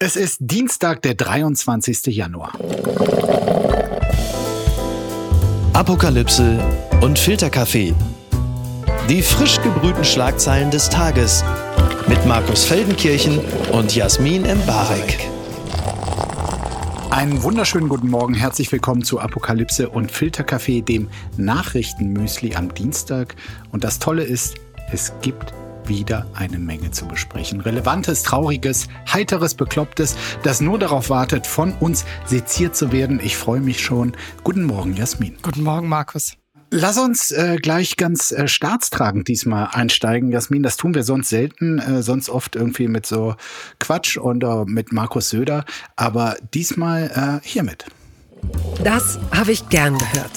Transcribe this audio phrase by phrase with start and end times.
[0.00, 2.06] Es ist Dienstag, der 23.
[2.14, 2.52] Januar.
[5.72, 6.60] Apokalypse
[7.00, 7.96] und Filterkaffee.
[9.08, 11.42] Die frisch gebrühten Schlagzeilen des Tages
[12.06, 13.40] mit Markus Feldenkirchen
[13.72, 15.18] und Jasmin Embarek.
[17.10, 23.34] Einen wunderschönen guten Morgen, herzlich willkommen zu Apokalypse und Filterkaffee, dem Nachrichtenmüsli am Dienstag.
[23.72, 24.54] Und das Tolle ist,
[24.92, 25.52] es gibt
[25.88, 27.60] wieder eine Menge zu besprechen.
[27.60, 33.20] Relevantes, trauriges, heiteres, beklopptes, das nur darauf wartet, von uns seziert zu werden.
[33.22, 34.12] Ich freue mich schon.
[34.44, 35.36] Guten Morgen, Jasmin.
[35.42, 36.36] Guten Morgen, Markus.
[36.70, 40.62] Lass uns äh, gleich ganz äh, staatstragend diesmal einsteigen, Jasmin.
[40.62, 43.36] Das tun wir sonst selten, äh, sonst oft irgendwie mit so
[43.80, 45.64] Quatsch und äh, mit Markus Söder.
[45.96, 47.86] Aber diesmal äh, hiermit.
[48.84, 50.30] Das habe ich gern gehört.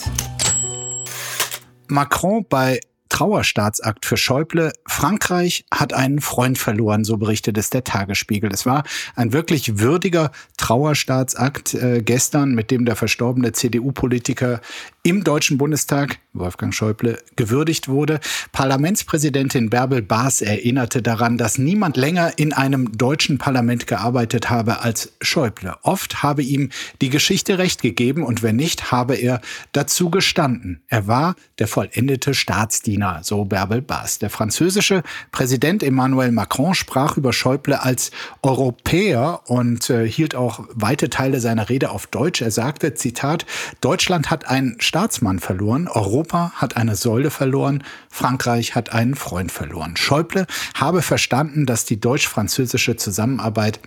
[1.90, 2.80] Macron bei
[3.12, 4.72] Trauerstaatsakt für Schäuble.
[4.88, 8.50] Frankreich hat einen Freund verloren, so berichtet es der Tagesspiegel.
[8.54, 8.84] Es war
[9.16, 14.62] ein wirklich würdiger Trauerstaatsakt äh, gestern, mit dem der verstorbene CDU-Politiker
[15.04, 18.20] im Deutschen Bundestag, Wolfgang Schäuble, gewürdigt wurde.
[18.52, 25.14] Parlamentspräsidentin Bärbel Baas erinnerte daran, dass niemand länger in einem deutschen Parlament gearbeitet habe als
[25.20, 25.76] Schäuble.
[25.82, 26.70] Oft habe ihm
[27.02, 29.42] die Geschichte recht gegeben und wenn nicht, habe er
[29.72, 30.84] dazu gestanden.
[30.88, 34.20] Er war der vollendete Staatsdiener, so Bärbel Baas.
[34.20, 38.12] Der französische Präsident Emmanuel Macron sprach über Schäuble als
[38.44, 42.42] Europäer und äh, hielt auch weite Teile seiner Rede auf Deutsch.
[42.42, 43.48] Er sagte, Zitat,
[43.82, 49.96] Deutschland hat ein Staatsmann verloren, Europa hat eine Säule verloren, Frankreich hat einen Freund verloren.
[49.96, 53.80] Schäuble habe verstanden, dass die deutsch-französische Zusammenarbeit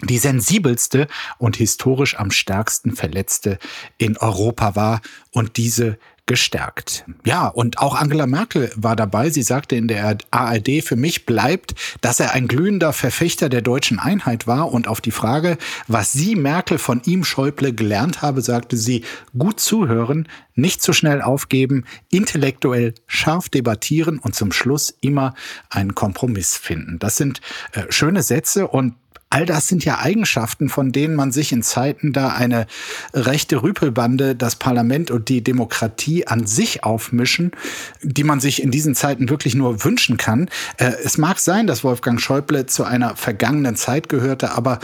[0.00, 3.58] die sensibelste und historisch am stärksten verletzte
[3.96, 5.00] in Europa war
[5.32, 7.04] und diese gestärkt.
[7.24, 9.30] Ja, und auch Angela Merkel war dabei.
[9.30, 13.98] Sie sagte in der ARD, für mich bleibt, dass er ein glühender Verfechter der deutschen
[13.98, 14.70] Einheit war.
[14.70, 19.04] Und auf die Frage, was sie Merkel von ihm Schäuble gelernt habe, sagte sie,
[19.36, 25.34] gut zuhören, nicht zu schnell aufgeben, intellektuell scharf debattieren und zum Schluss immer
[25.70, 26.98] einen Kompromiss finden.
[26.98, 27.40] Das sind
[27.72, 28.94] äh, schöne Sätze und
[29.30, 32.66] All das sind ja Eigenschaften, von denen man sich in Zeiten da eine
[33.12, 37.52] rechte Rüpelbande, das Parlament und die Demokratie an sich aufmischen,
[38.02, 40.48] die man sich in diesen Zeiten wirklich nur wünschen kann.
[40.78, 44.78] Äh, es mag sein, dass Wolfgang Schäuble zu einer vergangenen Zeit gehörte, aber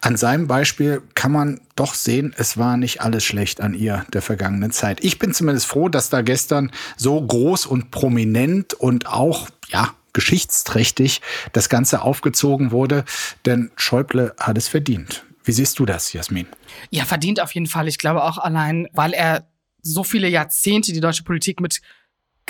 [0.00, 4.22] an seinem Beispiel kann man doch sehen, es war nicht alles schlecht an ihr der
[4.22, 5.04] vergangenen Zeit.
[5.04, 11.20] Ich bin zumindest froh, dass da gestern so groß und prominent und auch, ja, geschichtsträchtig
[11.52, 13.04] das Ganze aufgezogen wurde,
[13.46, 15.24] denn Schäuble hat es verdient.
[15.44, 16.46] Wie siehst du das, Jasmin?
[16.90, 17.88] Ja, verdient auf jeden Fall.
[17.88, 19.46] Ich glaube auch allein, weil er
[19.82, 21.80] so viele Jahrzehnte die deutsche Politik mit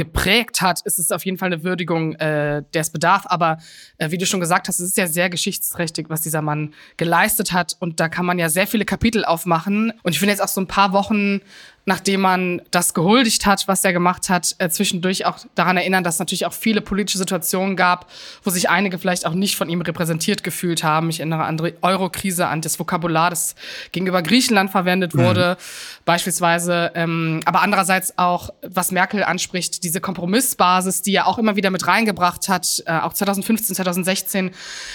[0.01, 3.25] geprägt hat, ist es auf jeden Fall eine Würdigung, äh, der es bedarf.
[3.27, 3.59] Aber
[3.99, 7.53] äh, wie du schon gesagt hast, es ist ja sehr geschichtsträchtig, was dieser Mann geleistet
[7.53, 7.77] hat.
[7.81, 9.93] Und da kann man ja sehr viele Kapitel aufmachen.
[10.03, 11.43] Und ich finde jetzt auch so ein paar Wochen
[11.91, 16.15] nachdem man das gehuldigt hat, was er gemacht hat, äh, zwischendurch auch daran erinnern, dass
[16.15, 18.09] es natürlich auch viele politische Situationen gab,
[18.45, 21.11] wo sich einige vielleicht auch nicht von ihm repräsentiert gefühlt haben.
[21.11, 23.57] Ich erinnere an die Euro-Krise, an das Vokabular, das
[23.91, 25.25] gegenüber Griechenland verwendet mhm.
[25.25, 26.03] wurde, mhm.
[26.05, 26.93] beispielsweise.
[26.95, 31.89] Ähm, aber andererseits auch, was Merkel anspricht, diese Kompromissbasis, die er auch immer wieder mit
[31.89, 34.53] reingebracht hat, äh, auch 2015, 2016.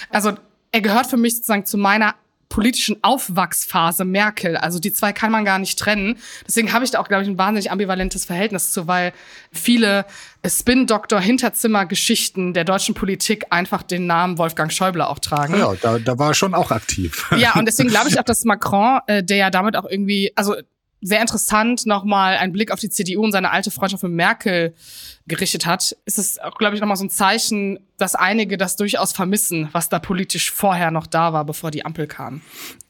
[0.08, 0.32] Also
[0.72, 2.14] er gehört für mich sozusagen zu meiner
[2.48, 4.56] politischen Aufwachsphase Merkel.
[4.56, 6.18] Also die zwei kann man gar nicht trennen.
[6.46, 9.12] Deswegen habe ich da auch, glaube ich, ein wahnsinnig ambivalentes Verhältnis zu, weil
[9.52, 10.06] viele
[10.46, 15.58] Spin-Doktor-Hinterzimmer-Geschichten der deutschen Politik einfach den Namen Wolfgang Schäuble auch tragen.
[15.58, 17.30] Ja, da, da war er schon auch aktiv.
[17.36, 20.54] Ja, und deswegen glaube ich auch, dass Macron, äh, der ja damit auch irgendwie, also
[21.00, 24.74] sehr interessant nochmal ein Blick auf die CDU und seine alte Freundschaft mit Merkel
[25.26, 29.68] gerichtet hat, ist es glaube ich, nochmal so ein Zeichen, dass einige das durchaus vermissen,
[29.72, 32.42] was da politisch vorher noch da war, bevor die Ampel kam.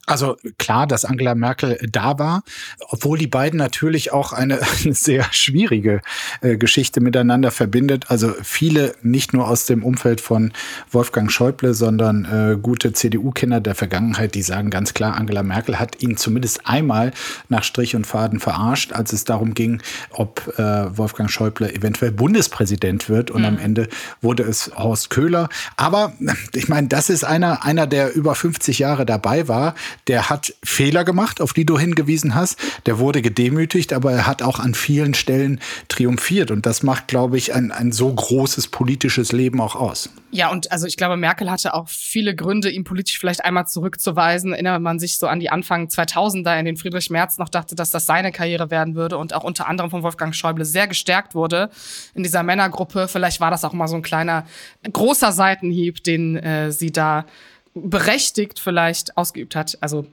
[0.06, 2.44] Also klar, dass Angela Merkel da war,
[2.90, 6.00] obwohl die beiden natürlich auch eine, sehr schwierige
[6.42, 8.08] äh, Geschichte miteinander verbindet.
[8.08, 10.52] Also viele, nicht nur aus dem Umfeld von
[10.92, 16.00] Wolfgang Schäuble, sondern äh, gute CDU-Kinder der Vergangenheit, die sagen ganz klar, Angela Merkel hat
[16.00, 17.12] ihn zumindest einmal
[17.48, 23.08] nach Strich und Faden verarscht, als es darum ging, ob äh, Wolfgang Schäuble eventuell Bundespräsident
[23.08, 23.30] wird.
[23.30, 23.46] Und mhm.
[23.46, 23.88] am Ende
[24.20, 25.48] wurde es Horst Köhler.
[25.76, 26.12] Aber
[26.52, 29.74] ich meine, das ist einer, einer, der über 50 Jahre dabei war
[30.08, 32.58] der hat Fehler gemacht, auf die du hingewiesen hast.
[32.86, 36.50] Der wurde gedemütigt, aber er hat auch an vielen Stellen triumphiert.
[36.50, 40.10] Und das macht, glaube ich, ein, ein so großes politisches Leben auch aus.
[40.30, 44.52] Ja, und also ich glaube, Merkel hatte auch viele Gründe, ihn politisch vielleicht einmal zurückzuweisen.
[44.52, 47.90] Erinnert man sich so an die Anfang 2000er, in denen Friedrich Merz noch dachte, dass
[47.90, 51.70] das seine Karriere werden würde und auch unter anderem von Wolfgang Schäuble sehr gestärkt wurde
[52.16, 53.08] in dieser Männergruppe.
[53.08, 54.46] Vielleicht war das auch mal so ein kleiner,
[54.90, 57.26] großer Seitenhieb, den äh, sie da
[57.74, 59.78] berechtigt vielleicht ausgeübt hat.
[59.80, 60.06] Also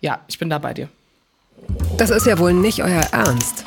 [0.00, 0.88] ja, ich bin da bei dir.
[1.96, 3.64] Das ist ja wohl nicht euer Ernst.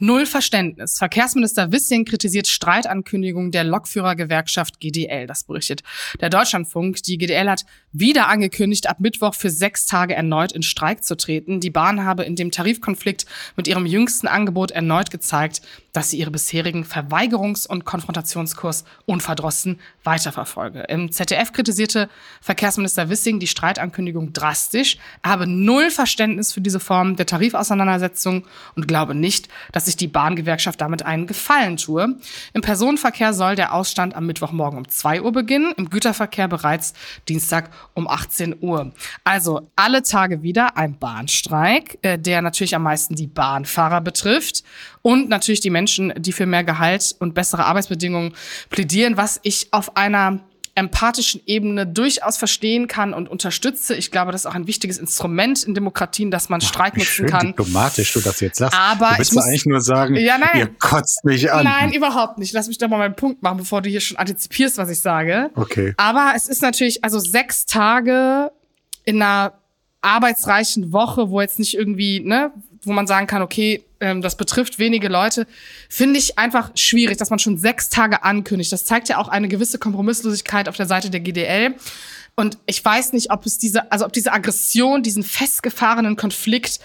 [0.00, 0.98] Null Verständnis.
[0.98, 5.26] Verkehrsminister Wissing kritisiert Streitankündigung der Lokführergewerkschaft GDL.
[5.26, 5.82] Das berichtet
[6.20, 7.02] der Deutschlandfunk.
[7.02, 11.58] Die GDL hat wieder angekündigt, ab Mittwoch für sechs Tage erneut in Streik zu treten.
[11.58, 15.62] Die Bahn habe in dem Tarifkonflikt mit ihrem jüngsten Angebot erneut gezeigt,
[15.92, 20.84] dass sie ihre bisherigen Verweigerungs- und Konfrontationskurs unverdrossen weiterverfolge.
[20.88, 22.08] Im ZDF kritisierte
[22.40, 24.98] Verkehrsminister Wissing die Streitankündigung drastisch.
[25.24, 28.44] Er habe null Verständnis für diese Form der Tarifauseinandersetzung
[28.76, 32.16] und glaube nicht, dass sich die Bahngewerkschaft damit einen Gefallen tue.
[32.52, 36.94] Im Personenverkehr soll der Ausstand am Mittwochmorgen um 2 Uhr beginnen, im Güterverkehr bereits
[37.28, 38.92] Dienstag um 18 Uhr.
[39.24, 44.62] Also alle Tage wieder ein Bahnstreik, äh, der natürlich am meisten die Bahnfahrer betrifft
[45.02, 48.34] und natürlich die Menschen, die für mehr Gehalt und bessere Arbeitsbedingungen
[48.70, 50.40] plädieren, was ich auf einer
[50.78, 53.94] empathischen Ebene durchaus verstehen kann und unterstütze.
[53.94, 57.26] Ich glaube, das ist auch ein wichtiges Instrument in Demokratien, dass man Streik nutzen schön
[57.26, 57.46] kann.
[57.48, 58.78] diplomatisch du das jetzt sagst.
[58.78, 60.50] Aber du willst ich muss- eigentlich nur sagen, Ja, nein.
[60.58, 61.64] ihr kotzt mich an.
[61.64, 62.52] Nein, überhaupt nicht.
[62.52, 65.50] Lass mich doch mal meinen Punkt machen, bevor du hier schon antizipierst, was ich sage.
[65.54, 65.94] Okay.
[65.96, 68.50] Aber es ist natürlich, also sechs Tage
[69.04, 69.54] in einer
[70.00, 72.52] arbeitsreichen Woche, wo jetzt nicht irgendwie, ne,
[72.82, 75.46] wo man sagen kann, okay, ähm, das betrifft wenige Leute,
[75.88, 78.72] finde ich einfach schwierig, dass man schon sechs Tage ankündigt.
[78.72, 81.74] Das zeigt ja auch eine gewisse Kompromisslosigkeit auf der Seite der GDL.
[82.36, 86.78] Und ich weiß nicht, ob es diese, also ob diese Aggression, diesen festgefahrenen Konflikt,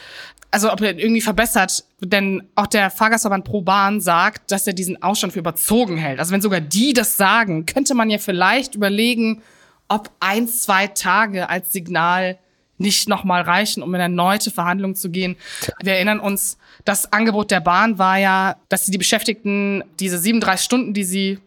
[0.50, 5.02] also ob er irgendwie verbessert, denn auch der Fahrgastverband Pro Bahn sagt, dass er diesen
[5.02, 6.20] Ausstand für überzogen hält.
[6.20, 9.42] Also wenn sogar die das sagen, könnte man ja vielleicht überlegen,
[9.88, 12.38] ob ein, zwei Tage als Signal
[12.78, 15.36] nicht nochmal reichen, um in erneute Verhandlungen zu gehen.
[15.82, 20.66] Wir erinnern uns, das Angebot der Bahn war ja, dass sie die Beschäftigten diese 37
[20.66, 21.40] Stunden, die sie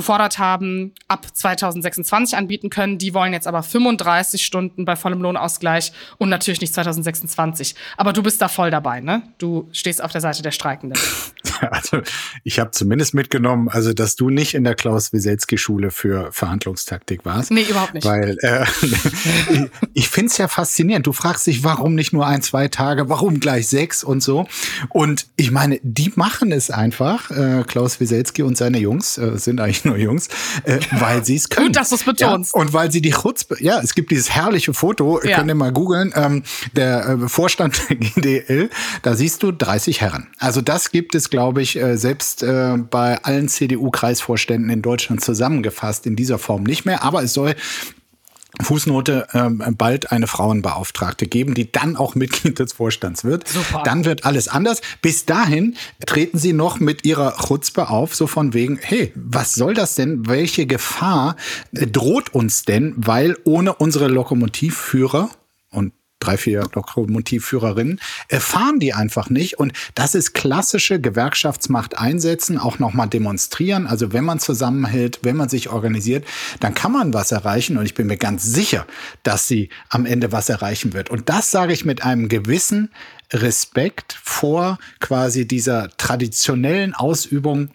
[0.00, 2.96] gefordert haben, ab 2026 anbieten können.
[2.96, 7.74] Die wollen jetzt aber 35 Stunden bei vollem Lohnausgleich und natürlich nicht 2026.
[7.98, 9.22] Aber du bist da voll dabei, ne?
[9.36, 10.98] Du stehst auf der Seite der Streikenden.
[11.60, 12.00] Also
[12.42, 17.26] ich habe zumindest mitgenommen, also dass du nicht in der Klaus Wieselski Schule für Verhandlungstaktik
[17.26, 17.50] warst.
[17.50, 18.06] Nee, überhaupt nicht.
[18.06, 18.64] Weil äh,
[19.50, 21.06] ich, ich finde es ja faszinierend.
[21.06, 24.46] Du fragst dich, warum nicht nur ein, zwei Tage, warum gleich sechs und so.
[24.88, 27.30] Und ich meine, die machen es einfach.
[27.30, 30.28] Äh, Klaus Wieselski und seine Jungs äh, sind eigentlich nur Jungs,
[30.64, 31.66] äh, weil sie es können.
[31.68, 32.54] Gut, dass du's betonst.
[32.54, 35.36] Ja, und weil sie die Chutzpe, ja, es gibt dieses herrliche Foto, Ja.
[35.38, 36.42] könnt ihr mal googeln, ähm,
[36.74, 38.70] der äh, Vorstand der GDL,
[39.02, 40.28] da siehst du 30 Herren.
[40.38, 46.06] Also das gibt es, glaube ich, äh, selbst äh, bei allen CDU-Kreisvorständen in Deutschland zusammengefasst
[46.06, 47.02] in dieser Form nicht mehr.
[47.02, 47.54] Aber es soll
[48.62, 53.48] Fußnote ähm, bald eine Frauenbeauftragte geben, die dann auch Mitglied des Vorstands wird.
[53.48, 53.82] Super.
[53.84, 54.80] Dann wird alles anders.
[55.02, 55.76] Bis dahin
[56.06, 60.26] treten sie noch mit ihrer Chutzpe auf, so von wegen, hey, was soll das denn?
[60.26, 61.36] Welche Gefahr
[61.72, 62.94] droht uns denn?
[62.96, 65.30] Weil ohne unsere Lokomotivführer
[66.20, 69.58] drei, vier Lokomotivführerinnen, äh, fahren die einfach nicht.
[69.58, 73.86] Und das ist klassische Gewerkschaftsmacht einsetzen, auch nochmal demonstrieren.
[73.86, 76.24] Also wenn man zusammenhält, wenn man sich organisiert,
[76.60, 77.76] dann kann man was erreichen.
[77.78, 78.86] Und ich bin mir ganz sicher,
[79.22, 81.10] dass sie am Ende was erreichen wird.
[81.10, 82.90] Und das sage ich mit einem gewissen
[83.32, 87.70] Respekt vor quasi dieser traditionellen Ausübung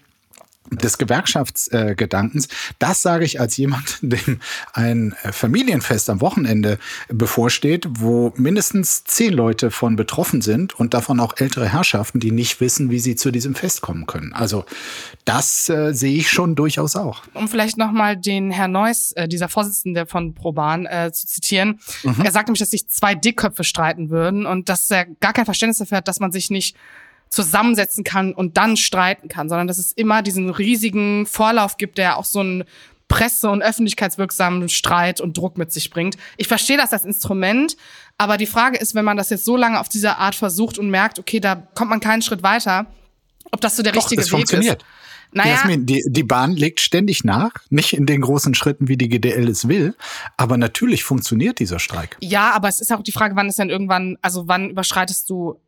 [0.72, 2.48] des Gewerkschaftsgedankens,
[2.80, 4.40] das sage ich als jemand, dem
[4.74, 6.80] ein Familienfest am Wochenende
[7.10, 12.62] bevorsteht, wo mindestens zehn Leute von betroffen sind und davon auch ältere Herrschaften, die nicht
[12.62, 14.34] wissen, wie sie zu diesem Fest kommen können.
[14.34, 14.66] Also
[15.26, 17.24] das äh, sehe ich schon durchaus auch.
[17.34, 21.80] um vielleicht nochmal den Herr Neuss, äh, dieser Vorsitzende von ProBahn, äh, zu zitieren.
[22.04, 22.22] Mhm.
[22.24, 25.78] Er sagt nämlich, dass sich zwei Dickköpfe streiten würden und dass er gar kein Verständnis
[25.78, 26.76] dafür hat, dass man sich nicht
[27.30, 32.18] zusammensetzen kann und dann streiten kann, sondern dass es immer diesen riesigen Vorlauf gibt, der
[32.18, 32.64] auch so einen
[33.08, 36.18] presse- und öffentlichkeitswirksamen Streit und Druck mit sich bringt.
[36.38, 37.78] Ich verstehe das als Instrument,
[38.18, 40.90] aber die Frage ist, wenn man das jetzt so lange auf diese Art versucht und
[40.90, 42.88] merkt, okay, da kommt man keinen Schritt weiter,
[43.52, 44.82] ob das so der Doch, richtige Weg funktioniert.
[44.82, 44.90] ist.
[45.32, 49.10] Naja, Jasmin, die, die Bahn legt ständig nach, nicht in den großen Schritten, wie die
[49.10, 49.94] GDL es will,
[50.38, 52.16] aber natürlich funktioniert dieser Streik.
[52.22, 55.60] Ja, aber es ist auch die Frage, wann ist denn irgendwann, also wann überschreitest du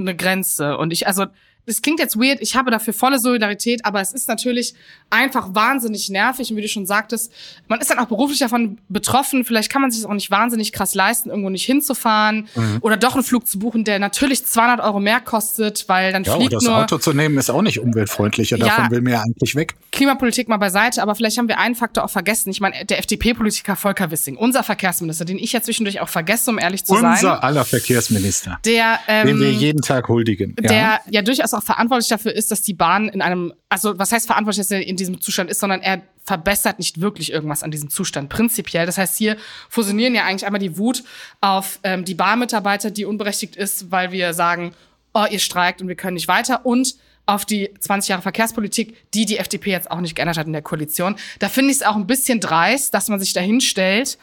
[0.00, 0.76] eine Grenze?
[0.78, 1.26] Und ich, also,
[1.70, 4.74] das klingt jetzt weird, ich habe dafür volle Solidarität, aber es ist natürlich
[5.08, 7.32] einfach wahnsinnig nervig und wie du schon sagtest,
[7.68, 10.72] man ist dann auch beruflich davon betroffen, vielleicht kann man sich das auch nicht wahnsinnig
[10.72, 12.78] krass leisten, irgendwo nicht hinzufahren Mhm.
[12.80, 16.34] oder doch einen Flug zu buchen, der natürlich 200 Euro mehr kostet, weil dann Ja,
[16.34, 18.56] fliegt das nur Auto zu nehmen ist auch nicht umweltfreundlicher.
[18.56, 18.66] Ja.
[18.66, 19.76] Davon will mir ja eigentlich weg.
[19.92, 22.50] Klimapolitik mal beiseite, aber vielleicht haben wir einen Faktor auch vergessen.
[22.50, 26.58] Ich meine, der FDP-Politiker Volker Wissing, unser Verkehrsminister, den ich ja zwischendurch auch vergesse, um
[26.58, 30.56] ehrlich zu sein, Unser aller Verkehrsminister, der ähm, den wir jeden Tag huldigen.
[30.56, 31.22] der ja.
[31.22, 34.64] durchaus auch auch verantwortlich dafür ist, dass die Bahn in einem, also was heißt verantwortlich,
[34.64, 38.28] dass er in diesem Zustand ist, sondern er verbessert nicht wirklich irgendwas an diesem Zustand
[38.28, 38.86] prinzipiell.
[38.86, 39.36] Das heißt, hier
[39.68, 41.02] fusionieren ja eigentlich einmal die Wut
[41.40, 44.72] auf ähm, die Bahnmitarbeiter, die unberechtigt ist, weil wir sagen,
[45.14, 46.94] oh, ihr streikt und wir können nicht weiter und
[47.34, 50.62] auf die 20 Jahre Verkehrspolitik, die die FDP jetzt auch nicht geändert hat in der
[50.62, 51.16] Koalition.
[51.38, 54.18] Da finde ich es auch ein bisschen dreist, dass man sich dahin stellt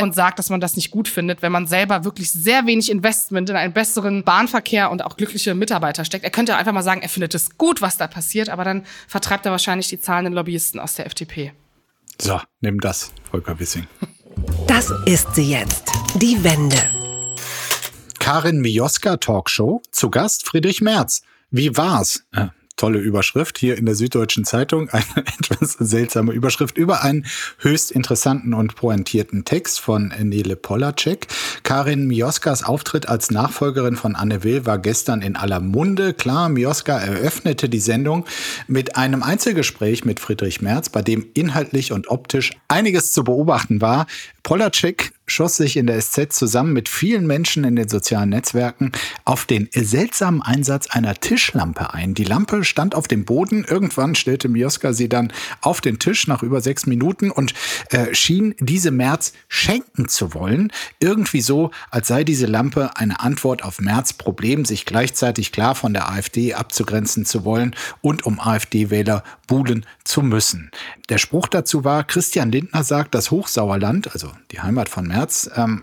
[0.00, 3.50] und sagt, dass man das nicht gut findet, wenn man selber wirklich sehr wenig Investment
[3.50, 6.24] in einen besseren Bahnverkehr und auch glückliche Mitarbeiter steckt.
[6.24, 9.46] Er könnte einfach mal sagen, er findet es gut, was da passiert, aber dann vertreibt
[9.46, 11.52] er wahrscheinlich die zahlenden Lobbyisten aus der FDP.
[12.20, 13.86] So, nimm das, Volker Wissing.
[14.66, 16.78] Das ist sie jetzt, die Wende.
[18.18, 21.22] Karin Mioska Talkshow, zu Gast Friedrich Merz.
[21.54, 22.24] Wie war's?
[22.32, 24.88] Äh, tolle Überschrift hier in der Süddeutschen Zeitung.
[24.88, 27.26] Eine etwas seltsame Überschrift über einen
[27.58, 31.26] höchst interessanten und pointierten Text von Nele Polacek.
[31.62, 36.14] Karin Mioskas Auftritt als Nachfolgerin von Anne Will war gestern in aller Munde.
[36.14, 38.24] Klar, Mioska eröffnete die Sendung
[38.66, 44.06] mit einem Einzelgespräch mit Friedrich Merz, bei dem inhaltlich und optisch einiges zu beobachten war.
[44.42, 48.92] Polacek schoss sich in der SZ zusammen mit vielen Menschen in den sozialen Netzwerken
[49.24, 52.14] auf den seltsamen Einsatz einer Tischlampe ein.
[52.14, 53.64] Die Lampe stand auf dem Boden.
[53.64, 57.54] Irgendwann stellte Mioska sie dann auf den Tisch nach über sechs Minuten und
[57.90, 60.72] äh, schien diese März schenken zu wollen.
[61.00, 65.94] Irgendwie so, als sei diese Lampe eine Antwort auf März Problem, sich gleichzeitig klar von
[65.94, 70.70] der AfD abzugrenzen zu wollen und um AfD-Wähler buhlen zu müssen.
[71.08, 75.82] Der Spruch dazu war, Christian Lindner sagt, das Hochsauerland, also die Heimat von März, ähm,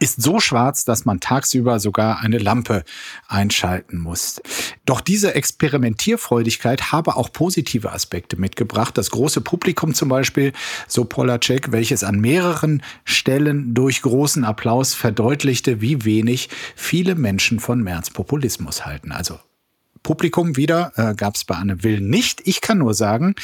[0.00, 2.84] ist so schwarz, dass man tagsüber sogar eine Lampe
[3.28, 4.40] einschalten muss.
[4.86, 8.96] Doch diese Experimentierfreudigkeit habe auch positive Aspekte mitgebracht.
[8.96, 10.52] Das große Publikum zum Beispiel,
[10.88, 17.82] so Polacek, welches an mehreren Stellen durch großen Applaus verdeutlichte, wie wenig viele Menschen von
[17.82, 19.12] März Populismus halten.
[19.12, 19.38] Also
[20.02, 22.40] Publikum wieder äh, gab es bei Anne Will nicht.
[22.46, 23.34] Ich kann nur sagen,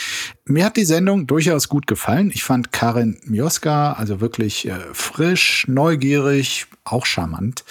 [0.44, 2.30] mir hat die Sendung durchaus gut gefallen.
[2.34, 7.64] Ich fand Karin Mioska also wirklich äh, frisch, neugierig, auch charmant.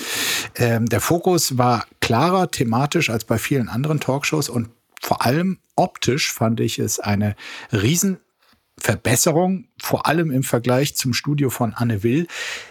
[0.56, 4.70] Ähm, der Fokus war klarer thematisch als bei vielen anderen Talkshows und
[5.02, 7.36] vor allem optisch fand ich es eine
[7.72, 12.28] Riesenverbesserung, vor allem im Vergleich zum Studio von Anne Will,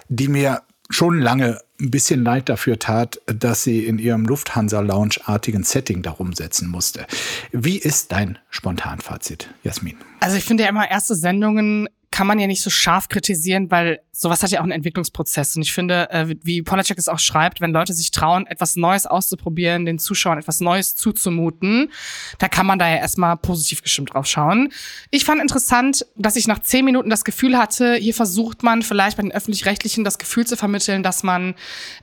[0.08, 6.02] die mir schon lange ein bisschen leid dafür tat, dass sie in ihrem Lufthansa-Lounge-artigen Setting
[6.02, 7.06] darum setzen musste.
[7.52, 9.96] Wie ist dein Spontanfazit, Jasmin?
[10.20, 13.98] Also ich finde ja immer erste Sendungen kann man ja nicht so scharf kritisieren, weil
[14.12, 15.56] sowas hat ja auch einen Entwicklungsprozess.
[15.56, 19.04] Und ich finde, äh, wie Polacek es auch schreibt, wenn Leute sich trauen, etwas Neues
[19.04, 21.90] auszuprobieren, den Zuschauern etwas Neues zuzumuten,
[22.38, 24.72] da kann man da ja erstmal positiv gestimmt drauf schauen.
[25.10, 29.16] Ich fand interessant, dass ich nach zehn Minuten das Gefühl hatte, hier versucht man vielleicht
[29.16, 31.56] bei den Öffentlich-Rechtlichen das Gefühl zu vermitteln, dass man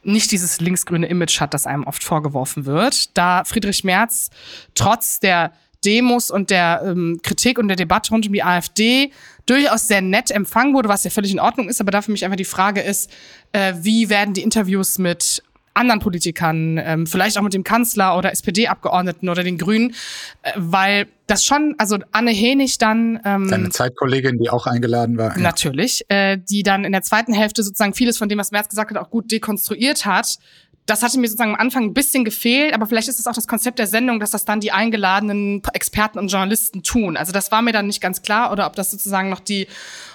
[0.03, 3.18] nicht dieses linksgrüne Image hat, das einem oft vorgeworfen wird.
[3.18, 4.30] Da Friedrich Merz
[4.75, 5.53] trotz der
[5.84, 9.12] Demos und der ähm, Kritik und der Debatte rund um die AfD
[9.46, 11.82] durchaus sehr nett empfangen wurde, was ja völlig in Ordnung ist.
[11.82, 13.10] Aber da für mich einfach die Frage ist,
[13.52, 15.44] äh, wie werden die Interviews mit
[15.74, 19.96] anderen Politikern, ähm, vielleicht auch mit dem Kanzler oder SPD-Abgeordneten oder den Grünen,
[20.42, 25.36] äh, weil das schon, also Anne Henig dann ähm, seine Zeitkollegin, die auch eingeladen war,
[25.36, 25.42] ja.
[25.42, 28.92] natürlich, äh, die dann in der zweiten Hälfte sozusagen vieles von dem, was Merz gesagt
[28.92, 30.40] hat, auch gut dekonstruiert hat,
[30.86, 33.48] das hatte mir sozusagen am Anfang ein bisschen gefehlt, aber vielleicht ist es auch das
[33.48, 37.18] Konzept der Sendung, dass das dann die eingeladenen Experten und Journalisten tun.
[37.18, 39.68] Also das war mir dann nicht ganz klar oder ob das sozusagen noch die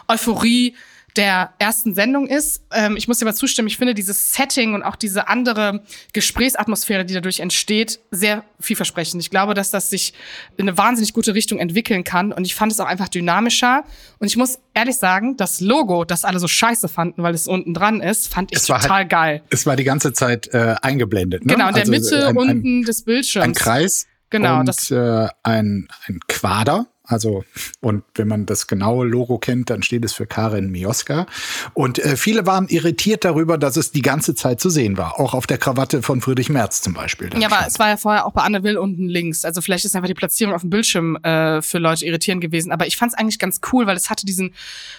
[0.08, 0.74] Euphorie
[1.16, 2.62] der ersten Sendung ist.
[2.72, 5.82] Ähm, ich muss dir aber zustimmen, ich finde dieses Setting und auch diese andere
[6.12, 9.20] Gesprächsatmosphäre, die dadurch entsteht, sehr vielversprechend.
[9.22, 10.14] Ich glaube, dass das sich
[10.56, 13.84] in eine wahnsinnig gute Richtung entwickeln kann und ich fand es auch einfach dynamischer.
[14.18, 17.74] Und ich muss ehrlich sagen, das Logo, das alle so scheiße fanden, weil es unten
[17.74, 19.42] dran ist, fand ich total halt, geil.
[19.50, 21.44] Es war die ganze Zeit äh, eingeblendet.
[21.44, 21.54] Ne?
[21.54, 23.44] Genau, in der also Mitte ein, unten des Bildschirms.
[23.44, 24.06] Ein Kreis.
[24.28, 27.44] Genau, und das äh, ein, ein Quader also,
[27.80, 31.26] und wenn man das genaue Logo kennt, dann steht es für Karin Mioska.
[31.74, 35.20] Und äh, viele waren irritiert darüber, dass es die ganze Zeit zu sehen war.
[35.20, 37.30] Auch auf der Krawatte von Friedrich Merz zum Beispiel.
[37.38, 39.44] Ja, aber es war ja vorher auch bei Anne Will unten links.
[39.44, 42.72] Also vielleicht ist einfach die Platzierung auf dem Bildschirm äh, für Leute irritierend gewesen.
[42.72, 44.52] Aber ich fand es eigentlich ganz cool, weil es hatte diesen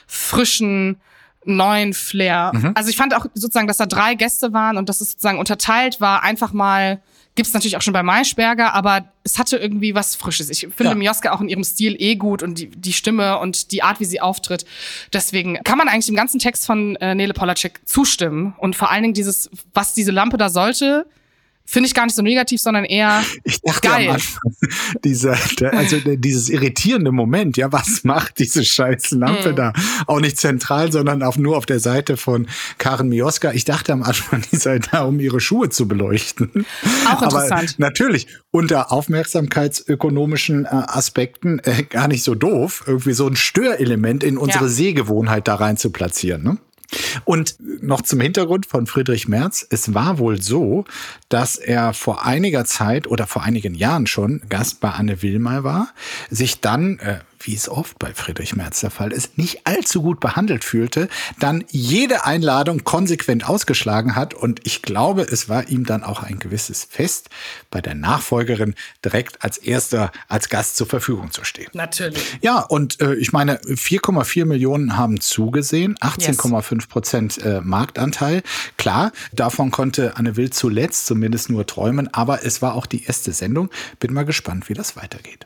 [0.08, 0.98] frischen,
[1.48, 2.52] neuen Flair.
[2.54, 2.72] Mhm.
[2.76, 6.02] Also ich fand auch sozusagen, dass da drei Gäste waren und dass es sozusagen unterteilt
[6.02, 7.02] war, einfach mal
[7.38, 10.50] Gibt's natürlich auch schon bei Maischberger, aber es hatte irgendwie was Frisches.
[10.50, 10.96] Ich finde ja.
[10.96, 14.06] Mioska auch in ihrem Stil eh gut und die, die Stimme und die Art, wie
[14.06, 14.66] sie auftritt.
[15.14, 18.56] Deswegen kann man eigentlich dem ganzen Text von äh, Nele Polacek zustimmen.
[18.58, 21.06] Und vor allen Dingen dieses, was diese Lampe da sollte,
[21.68, 24.08] finde ich gar nicht so negativ, sondern eher ich dachte geil.
[24.10, 24.42] Am Anfang,
[25.04, 25.38] dieser,
[25.74, 29.56] also dieses irritierende Moment, ja, was macht diese scheiß Lampe Mhm.
[29.56, 29.74] da?
[30.08, 32.48] Auch nicht zentral, sondern auf, nur auf der Seite von
[32.78, 33.52] Karen Mioska.
[33.52, 36.66] Ich dachte am Anfang, die sei da, um ihre Schuhe zu beleuchten.
[37.08, 37.76] Auch interessant.
[37.78, 44.24] Aber natürlich, unter aufmerksamkeitsökonomischen äh, Aspekten äh, gar nicht so doof, irgendwie so ein Störelement
[44.24, 44.70] in unsere Ja.
[44.70, 46.44] Sehgewohnheit da rein zu platzieren.
[46.44, 46.58] Ne?
[47.26, 49.66] Und noch zum Hintergrund von Friedrich Merz.
[49.70, 50.86] Es war wohl so,
[51.30, 55.94] dass er vor einiger Zeit oder vor einigen Jahren schon Gast bei Anne Will war,
[56.30, 60.20] sich dann, äh, wie es oft bei Friedrich Merz der Fall ist, nicht allzu gut
[60.20, 64.34] behandelt fühlte, dann jede Einladung konsequent ausgeschlagen hat.
[64.34, 67.30] Und ich glaube, es war ihm dann auch ein gewisses Fest,
[67.70, 71.70] bei der Nachfolgerin direkt als erster als Gast zur Verfügung zu stehen.
[71.74, 72.38] Natürlich.
[72.42, 78.44] Ja, und äh, ich meine, 4,4 Millionen haben zugesehen, 18,5 Prozent äh, Marktanteil.
[78.78, 83.32] Klar, davon konnte Anne Will zuletzt zumindest nur träumen, aber es war auch die erste
[83.32, 83.70] Sendung.
[84.00, 85.46] Bin mal gespannt, wie das weitergeht.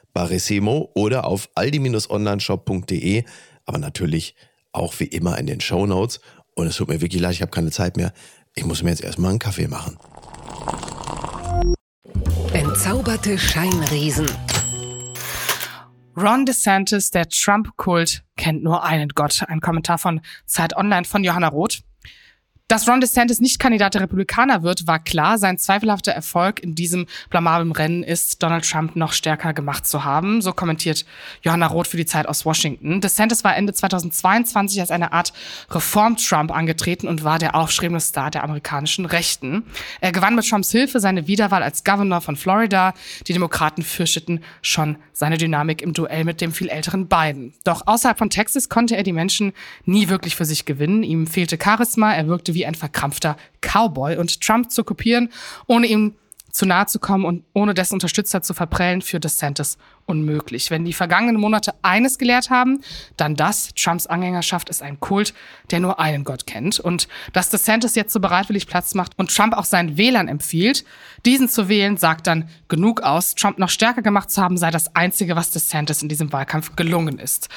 [0.13, 3.23] Barissimo oder auf aldi-onlineshop.de,
[3.65, 4.35] aber natürlich
[4.71, 6.19] auch wie immer in den Show Notes.
[6.55, 8.13] Und es tut mir wirklich leid, ich habe keine Zeit mehr.
[8.55, 9.97] Ich muss mir jetzt erstmal einen Kaffee machen.
[12.53, 14.29] Entzauberte Scheinriesen.
[16.17, 19.43] Ron DeSantis, der Trump-Kult, kennt nur einen Gott.
[19.47, 21.81] Ein Kommentar von Zeit Online von Johanna Roth.
[22.71, 25.37] Dass Ron DeSantis nicht Kandidat der Republikaner wird, war klar.
[25.37, 30.41] Sein zweifelhafter Erfolg in diesem blamablen Rennen ist, Donald Trump noch stärker gemacht zu haben.
[30.41, 31.03] So kommentiert
[31.41, 33.01] Johanna Roth für die Zeit aus Washington.
[33.01, 35.33] DeSantis war Ende 2022 als eine Art
[35.69, 39.63] Reform-Trump angetreten und war der aufstrebende Star der amerikanischen Rechten.
[39.99, 42.93] Er gewann mit Trumps Hilfe seine Wiederwahl als Governor von Florida.
[43.27, 47.53] Die Demokraten fürchteten schon seine Dynamik im Duell mit dem viel älteren Biden.
[47.65, 49.51] Doch außerhalb von Texas konnte er die Menschen
[49.83, 51.03] nie wirklich für sich gewinnen.
[51.03, 55.29] Ihm fehlte Charisma, er wirkte wie ein verkrampfter Cowboy und Trump zu kopieren,
[55.67, 56.15] ohne ihm
[56.51, 60.69] zu nahe zu kommen und ohne dessen Unterstützer zu verprellen, für DeSantis unmöglich.
[60.69, 62.81] Wenn die vergangenen Monate eines gelehrt haben,
[63.17, 63.69] dann das.
[63.75, 65.33] Trumps Anhängerschaft ist ein Kult,
[65.71, 66.79] der nur einen Gott kennt.
[66.79, 70.83] Und dass DeSantis jetzt so bereitwillig Platz macht und Trump auch seinen Wählern empfiehlt,
[71.25, 73.35] diesen zu wählen, sagt dann genug aus.
[73.35, 77.19] Trump noch stärker gemacht zu haben, sei das Einzige, was DeSantis in diesem Wahlkampf gelungen
[77.19, 77.49] ist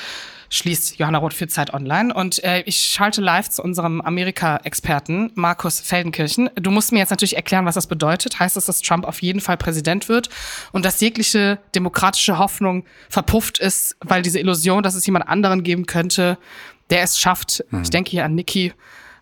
[0.55, 2.15] schließt Johanna Roth für Zeit Online.
[2.15, 6.49] Und äh, ich schalte live zu unserem Amerika-Experten Markus Feldenkirchen.
[6.55, 8.39] Du musst mir jetzt natürlich erklären, was das bedeutet.
[8.39, 10.31] Heißt das, dass Trump auf jeden Fall Präsident wird
[10.73, 15.87] und dass jegliche demokratische Hoffnung verpufft ist, weil diese Illusion, dass es jemand anderen geben
[15.87, 16.39] könnte,
[16.91, 17.65] der es schafft.
[17.83, 18.73] Ich denke hier an Nikki,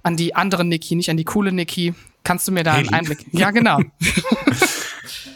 [0.02, 1.94] an die andere Nikki, nicht an die coole Nikki.
[2.24, 2.98] Kannst du mir da einen Haley.
[2.98, 3.26] Einblick?
[3.32, 3.80] Ja, genau.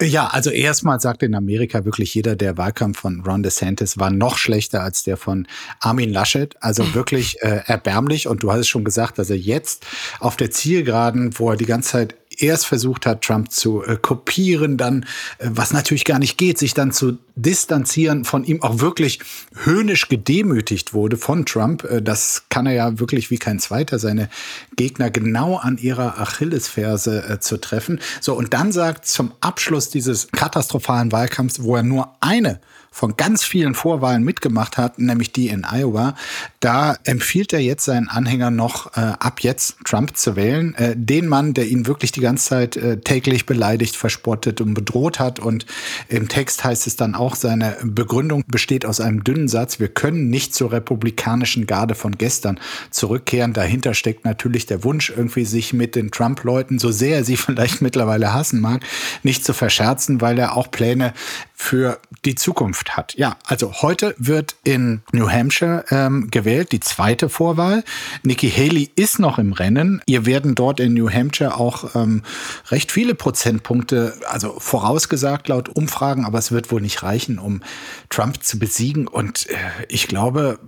[0.03, 4.37] Ja, also erstmal sagt in Amerika wirklich jeder, der Wahlkampf von Ron DeSantis war noch
[4.37, 5.46] schlechter als der von
[5.81, 6.55] Armin Laschet.
[6.61, 8.29] Also wirklich äh, erbärmlich.
[8.29, 9.87] Und du hast es schon gesagt, dass er jetzt
[10.20, 14.77] auf der Zielgeraden, wo er die ganze Zeit erst versucht hat, Trump zu äh, kopieren,
[14.77, 15.05] dann,
[15.38, 19.20] äh, was natürlich gar nicht geht, sich dann zu distanzieren, von ihm auch wirklich
[19.55, 21.85] höhnisch gedemütigt wurde von Trump.
[21.85, 24.29] Äh, das kann er ja wirklich wie kein zweiter, seine
[24.77, 28.01] Gegner genau an ihrer Achillesferse äh, zu treffen.
[28.20, 32.61] So, und dann sagt zum Abschluss dieses katastrophalen Wahlkampfs, wo er nur eine
[32.97, 36.15] von ganz vielen Vorwahlen mitgemacht hat, nämlich die in Iowa,
[36.61, 40.75] da empfiehlt er jetzt seinen Anhängern noch, äh, ab jetzt Trump zu wählen.
[40.77, 45.21] Äh, den Mann, der ihn wirklich die ganze Zeit äh, täglich beleidigt, verspottet und bedroht
[45.21, 45.39] hat.
[45.39, 45.67] Und
[46.09, 50.31] im Text heißt es dann auch, seine Begründung besteht aus einem dünnen Satz, wir können
[50.31, 52.59] nicht zur republikanischen Garde von gestern
[52.91, 53.53] zurückkehren.
[53.53, 57.83] Dahinter steckt natürlich der Wunsch, irgendwie sich mit den Trump-Leuten, so sehr er sie vielleicht
[57.83, 58.81] mittlerweile hassen mag,
[59.23, 61.13] nicht zu verscherzen, weil er auch Pläne
[61.55, 63.14] für die Zukunft hat.
[63.16, 67.85] Ja, also heute wird in New Hampshire ähm, gewählt, die zweite Vorwahl.
[68.22, 70.03] Nikki Haley ist noch im Rennen.
[70.07, 72.22] Ihr werden dort in New Hampshire auch ähm,
[72.70, 77.62] recht viele Prozentpunkte, also vorausgesagt laut Umfragen, aber es wird wohl nicht reichen, um
[78.11, 79.09] Trump zu besiegen.
[79.09, 79.55] Und äh,
[79.88, 80.59] ich glaube,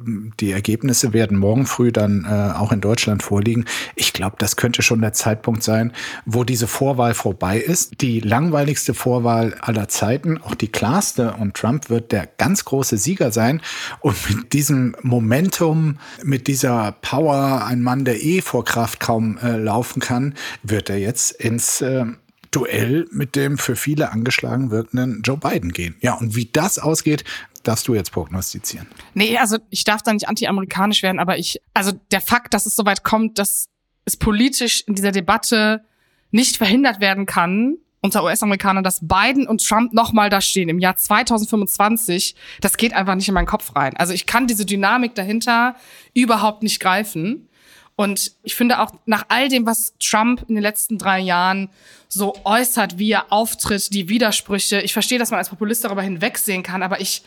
[0.41, 3.65] die Ergebnisse werden morgen früh dann äh, auch in Deutschland vorliegen.
[3.95, 5.93] Ich glaube, das könnte schon der Zeitpunkt sein,
[6.25, 8.01] wo diese Vorwahl vorbei ist.
[8.01, 13.33] Die langweiligste Vorwahl aller Zeiten, auch die klarste und Trump wird der ganz große Sieger
[13.33, 13.61] sein.
[14.01, 19.57] Und mit diesem Momentum, mit dieser Power, ein Mann, der eh vor Kraft kaum äh,
[19.57, 22.05] laufen kann, wird er jetzt ins äh,
[22.51, 25.97] Duell mit dem für viele angeschlagen wirkenden Joe Biden gehen.
[26.01, 27.25] Ja, und wie das ausgeht,
[27.63, 28.87] darfst du jetzt prognostizieren.
[29.15, 32.75] Nee, also ich darf da nicht anti-amerikanisch werden, aber ich, also der Fakt, dass es
[32.75, 33.69] soweit kommt, dass
[34.07, 35.85] es politisch in dieser Debatte
[36.31, 37.77] nicht verhindert werden kann,
[38.09, 43.15] unter US-Amerikanern, dass Biden und Trump nochmal da stehen im Jahr 2025, das geht einfach
[43.15, 43.95] nicht in meinen Kopf rein.
[43.99, 45.77] Also ich kann diese Dynamik dahinter
[46.15, 47.49] überhaupt nicht greifen.
[47.97, 51.69] Und ich finde auch nach all dem, was Trump in den letzten drei Jahren
[52.09, 56.63] so äußert, wie er auftritt, die Widersprüche, ich verstehe, dass man als Populist darüber hinwegsehen
[56.63, 57.23] kann, aber ich,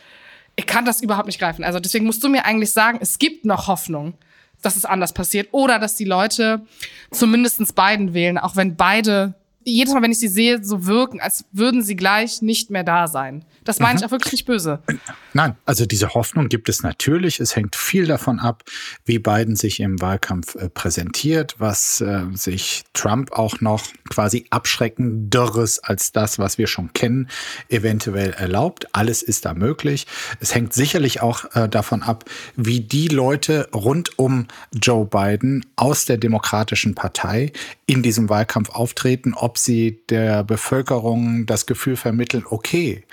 [0.56, 1.62] ich kann das überhaupt nicht greifen.
[1.62, 4.14] Also deswegen musst du mir eigentlich sagen, es gibt noch Hoffnung,
[4.62, 6.66] dass es anders passiert oder dass die Leute
[7.12, 11.44] zumindestens Biden wählen, auch wenn beide jedes Mal, wenn ich sie sehe, so wirken, als
[11.52, 13.44] würden sie gleich nicht mehr da sein.
[13.64, 13.98] Das meine mhm.
[13.98, 14.82] ich auch wirklich nicht böse.
[15.34, 17.40] Nein, also diese Hoffnung gibt es natürlich.
[17.40, 18.64] Es hängt viel davon ab,
[19.04, 25.78] wie Biden sich im Wahlkampf äh, präsentiert, was äh, sich Trump auch noch quasi abschreckenderes
[25.78, 27.28] als das, was wir schon kennen,
[27.68, 28.88] eventuell erlaubt.
[28.92, 30.06] Alles ist da möglich.
[30.40, 32.24] Es hängt sicherlich auch äh, davon ab,
[32.56, 37.52] wie die Leute rund um Joe Biden aus der Demokratischen Partei
[37.86, 43.04] in diesem Wahlkampf auftreten, ob sie der Bevölkerung das Gefühl vermitteln, okay,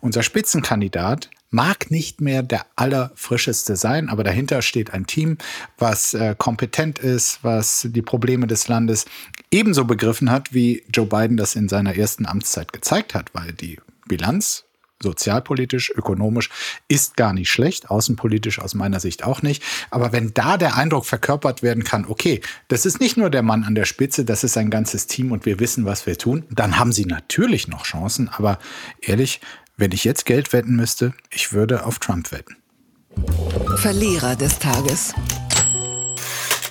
[0.00, 5.38] unser Spitzenkandidat mag nicht mehr der allerfrischeste sein, aber dahinter steht ein Team,
[5.78, 9.06] was äh, kompetent ist, was die Probleme des Landes
[9.50, 13.78] ebenso begriffen hat, wie Joe Biden das in seiner ersten Amtszeit gezeigt hat, weil die
[14.06, 14.67] Bilanz
[15.02, 16.50] sozialpolitisch, ökonomisch
[16.88, 19.62] ist gar nicht schlecht, außenpolitisch aus meiner Sicht auch nicht.
[19.90, 23.64] Aber wenn da der Eindruck verkörpert werden kann, okay, das ist nicht nur der Mann
[23.64, 26.78] an der Spitze, das ist ein ganzes Team und wir wissen, was wir tun, dann
[26.78, 28.28] haben sie natürlich noch Chancen.
[28.28, 28.58] Aber
[29.00, 29.40] ehrlich,
[29.76, 32.56] wenn ich jetzt Geld wetten müsste, ich würde auf Trump wetten.
[33.76, 35.14] Verlierer des Tages.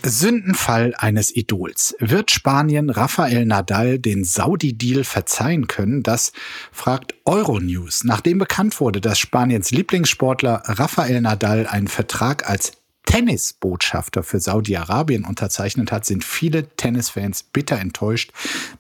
[0.08, 1.96] Sündenfall eines Idols.
[2.00, 6.02] Wird Spanien Rafael Nadal den Saudi-Deal verzeihen können?
[6.02, 6.32] Das
[6.72, 8.04] fragt Euronews.
[8.04, 12.72] Nachdem bekannt wurde, dass Spaniens Lieblingssportler Rafael Nadal einen Vertrag als
[13.06, 18.32] Tennisbotschafter für Saudi-Arabien unterzeichnet hat, sind viele Tennisfans bitter enttäuscht.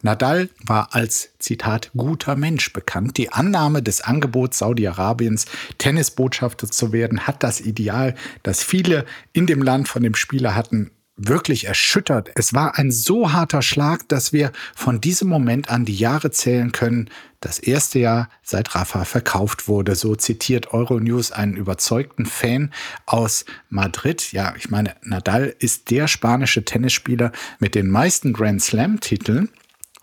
[0.01, 3.17] Nadal war als Zitat guter Mensch bekannt.
[3.17, 5.45] Die Annahme des Angebots Saudi-Arabiens,
[5.77, 10.91] Tennisbotschafter zu werden, hat das Ideal, das viele in dem Land von dem Spieler hatten,
[11.17, 12.29] wirklich erschüttert.
[12.35, 16.71] Es war ein so harter Schlag, dass wir von diesem Moment an die Jahre zählen
[16.71, 19.95] können, das erste Jahr seit Rafa verkauft wurde.
[19.95, 22.71] So zitiert Euronews einen überzeugten Fan
[23.05, 24.31] aus Madrid.
[24.31, 29.49] Ja, ich meine, Nadal ist der spanische Tennisspieler mit den meisten Grand Slam-Titeln.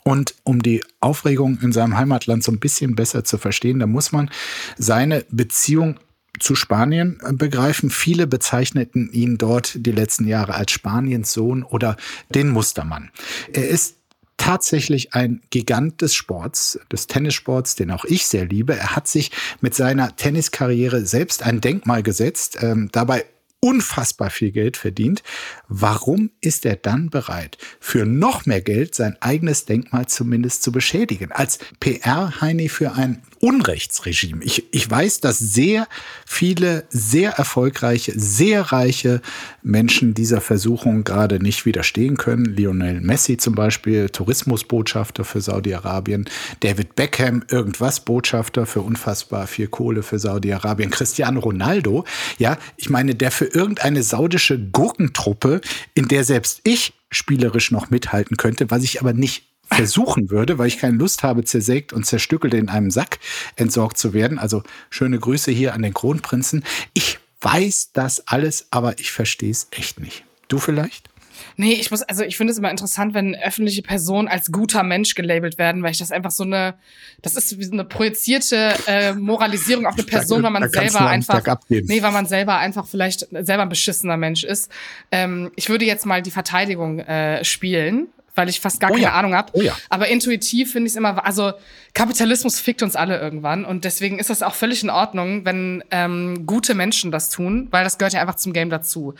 [0.06, 4.12] Und um die Aufregung in seinem Heimatland so ein bisschen besser zu verstehen, da muss
[4.12, 4.30] man
[4.76, 5.98] seine Beziehung
[6.40, 7.90] zu Spanien äh, begreifen.
[7.90, 11.96] Viele bezeichneten ihn dort die letzten Jahre als Spaniens Sohn oder
[12.34, 13.10] den Mustermann.
[13.52, 13.96] Er ist
[14.36, 18.76] tatsächlich ein Gigant des Sports, des Tennissports, den auch ich sehr liebe.
[18.76, 22.58] Er hat sich mit seiner Tenniskarriere selbst ein Denkmal gesetzt.
[22.60, 23.24] Ähm, dabei
[23.64, 25.22] unfassbar viel Geld verdient.
[25.68, 31.32] Warum ist er dann bereit, für noch mehr Geld sein eigenes Denkmal zumindest zu beschädigen?
[31.32, 34.42] Als PR-Heini für ein Unrechtsregime.
[34.42, 35.86] Ich, ich weiß, dass sehr
[36.24, 39.20] viele, sehr erfolgreiche, sehr reiche
[39.62, 42.46] Menschen dieser Versuchung gerade nicht widerstehen können.
[42.46, 46.24] Lionel Messi zum Beispiel, Tourismusbotschafter für Saudi-Arabien.
[46.60, 50.88] David Beckham, irgendwas Botschafter für unfassbar viel Kohle für Saudi-Arabien.
[50.88, 52.06] Cristiano Ronaldo,
[52.38, 55.60] ja, ich meine, der für irgendeine saudische Gurkentruppe,
[55.92, 60.68] in der selbst ich spielerisch noch mithalten könnte, was ich aber nicht versuchen würde, weil
[60.68, 63.18] ich keine Lust habe, zersägt und zerstückelt in einem Sack
[63.56, 64.38] entsorgt zu werden.
[64.38, 66.64] Also schöne Grüße hier an den Kronprinzen.
[66.92, 70.24] Ich weiß das alles, aber ich verstehe es echt nicht.
[70.48, 71.08] Du vielleicht?
[71.56, 75.14] Nee, ich muss, also ich finde es immer interessant, wenn öffentliche Personen als guter Mensch
[75.14, 76.74] gelabelt werden, weil ich das einfach so eine,
[77.22, 81.42] das ist wie so eine projizierte äh, Moralisierung auf eine Person, weil man selber einfach,
[81.68, 84.70] nee, weil man selber einfach vielleicht selber ein beschissener Mensch ist.
[85.10, 89.06] Ähm, ich würde jetzt mal die Verteidigung äh, spielen, weil ich fast gar oh keine
[89.06, 89.12] ja.
[89.12, 89.52] Ahnung habe.
[89.54, 89.76] Oh ja.
[89.88, 91.52] Aber intuitiv finde ich es immer, also
[91.92, 96.46] Kapitalismus fickt uns alle irgendwann und deswegen ist das auch völlig in Ordnung, wenn ähm,
[96.46, 99.14] gute Menschen das tun, weil das gehört ja einfach zum Game dazu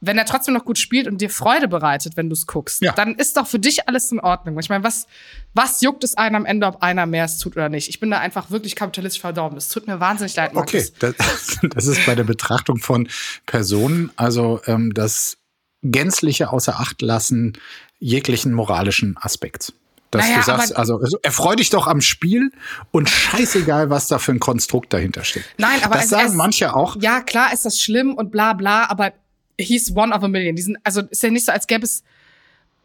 [0.00, 2.92] wenn er trotzdem noch gut spielt und dir Freude bereitet, wenn du es guckst, ja.
[2.92, 4.58] dann ist doch für dich alles in Ordnung.
[4.58, 5.06] Ich meine, was,
[5.52, 7.88] was juckt es einem am Ende, ob einer mehr es tut oder nicht?
[7.88, 9.58] Ich bin da einfach wirklich kapitalistisch verdorben.
[9.58, 10.92] Es tut mir wahnsinnig leid, Markus.
[10.96, 13.08] Okay, das, das ist bei der Betrachtung von
[13.44, 15.36] Personen, also ähm, das
[15.82, 17.58] gänzliche außer Acht lassen
[18.00, 19.72] jeglichen moralischen Aspekts.
[20.10, 22.50] Dass naja, du sagst, also, also erfreu dich doch am Spiel
[22.90, 25.44] und scheißegal, was da für ein Konstrukt dahinter steht.
[25.56, 26.96] Nein, aber das es, sagen es, manche auch.
[27.00, 29.12] Ja, klar ist das schlimm und bla bla, aber
[29.60, 30.56] hieß One of a Million.
[30.56, 32.02] Die sind, also ist ja nicht so, als gäbe es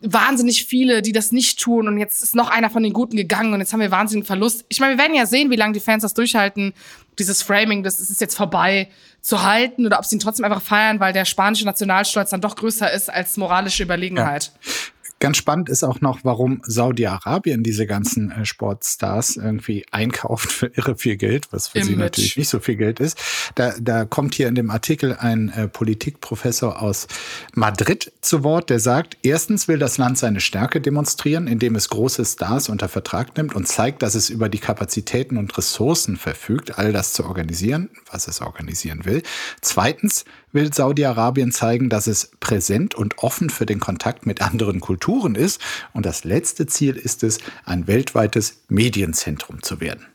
[0.02, 3.54] wahnsinnig viele, die das nicht tun und jetzt ist noch einer von den Guten gegangen
[3.54, 4.66] und jetzt haben wir wahnsinnigen Verlust.
[4.70, 6.74] Ich meine, wir werden ja sehen, wie lange die Fans das durchhalten,
[7.18, 8.90] dieses Framing, das ist jetzt vorbei
[9.22, 12.56] zu halten oder ob sie ihn trotzdem einfach feiern, weil der spanische Nationalstolz dann doch
[12.56, 14.52] größer ist als moralische Überlegenheit.
[14.54, 14.72] Ja.
[15.20, 20.98] Ganz spannend ist auch noch, warum Saudi-Arabien diese ganzen äh, Sportstars irgendwie einkauft für irre
[20.98, 21.90] viel Geld, was für Image.
[21.90, 23.18] sie natürlich nicht so viel Geld ist.
[23.56, 27.08] Da, da kommt hier in dem Artikel ein äh, Politikprofessor aus
[27.54, 32.26] Madrid zu Wort, der sagt, erstens will das Land seine Stärke demonstrieren, indem es große
[32.26, 36.92] Stars unter Vertrag nimmt und zeigt, dass es über die Kapazitäten und Ressourcen verfügt, all
[36.92, 39.24] das zu organisieren, was es organisieren will.
[39.62, 40.26] Zweitens
[40.56, 45.62] will Saudi-Arabien zeigen, dass es präsent und offen für den Kontakt mit anderen Kulturen ist.
[45.94, 50.08] Und das letzte Ziel ist es, ein weltweites Medienzentrum zu werden.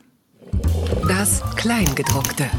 [1.07, 2.49] Das Kleingedruckte.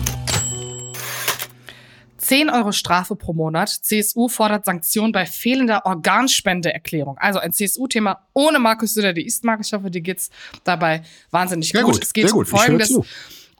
[2.18, 3.68] 10 Euro Strafe pro Monat.
[3.68, 7.18] CSU fordert Sanktionen bei fehlender Organspendeerklärung.
[7.18, 9.66] Also ein CSU-Thema ohne Markus Söder, die ist Markus.
[9.66, 10.30] Ich hoffe, dir geht's
[10.62, 11.82] dabei wahnsinnig gut.
[11.82, 12.02] gut.
[12.02, 12.96] Es geht um Folgendes.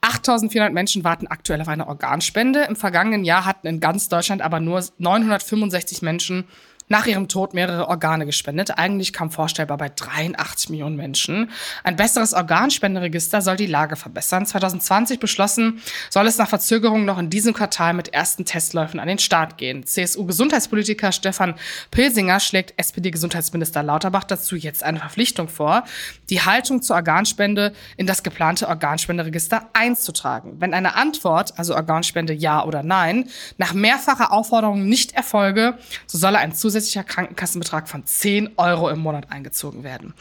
[0.02, 2.64] 8400 Menschen warten aktuell auf eine Organspende.
[2.68, 6.44] Im vergangenen Jahr hatten in ganz Deutschland aber nur 965 Menschen
[6.92, 8.78] nach ihrem Tod mehrere Organe gespendet.
[8.78, 11.50] Eigentlich kaum vorstellbar bei 83 Millionen Menschen.
[11.84, 14.44] Ein besseres Organspenderegister soll die Lage verbessern.
[14.44, 19.18] 2020 beschlossen, soll es nach Verzögerung noch in diesem Quartal mit ersten Testläufen an den
[19.18, 19.86] Start gehen.
[19.86, 21.54] CSU-Gesundheitspolitiker Stefan
[21.90, 25.84] Pilsinger schlägt SPD-Gesundheitsminister Lauterbach dazu jetzt eine Verpflichtung vor,
[26.28, 30.56] die Haltung zur Organspende in das geplante Organspenderegister einzutragen.
[30.58, 36.36] Wenn eine Antwort, also Organspende ja oder nein, nach mehrfacher Aufforderung nicht erfolge, so solle
[36.36, 40.14] ein zusätzlicher zusätzlicher Krankenkassenbetrag von 10 Euro im Monat eingezogen werden.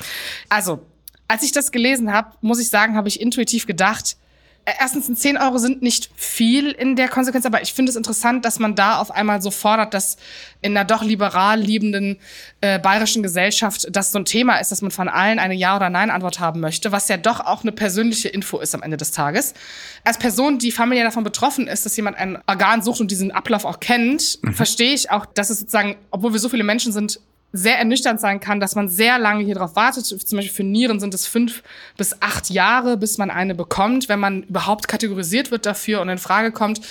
[0.50, 0.86] Also,
[1.28, 4.18] als ich das gelesen habe, muss ich sagen, habe ich intuitiv gedacht,
[4.66, 8.60] erstens, 10 Euro sind nicht viel in der Konsequenz, aber ich finde es interessant, dass
[8.60, 10.18] man da auf einmal so fordert, dass
[10.62, 12.18] in einer doch liberal liebenden
[12.62, 15.90] äh, bayerischen Gesellschaft das so ein Thema ist, dass man von allen eine Ja- oder
[15.90, 19.54] Nein-Antwort haben möchte, was ja doch auch eine persönliche Info ist am Ende des Tages.
[20.04, 23.66] Als Person, die familiär davon betroffen ist, dass jemand ein Organ sucht und diesen Ablauf
[23.66, 24.54] auch kennt, mhm.
[24.54, 27.20] verstehe ich auch, dass es sozusagen, obwohl wir so viele Menschen sind,
[27.54, 30.06] sehr ernüchternd sein kann, dass man sehr lange hier drauf wartet.
[30.06, 31.64] Zum Beispiel für Nieren sind es fünf
[31.98, 36.18] bis acht Jahre, bis man eine bekommt, wenn man überhaupt kategorisiert wird dafür und in
[36.18, 36.82] Frage kommt.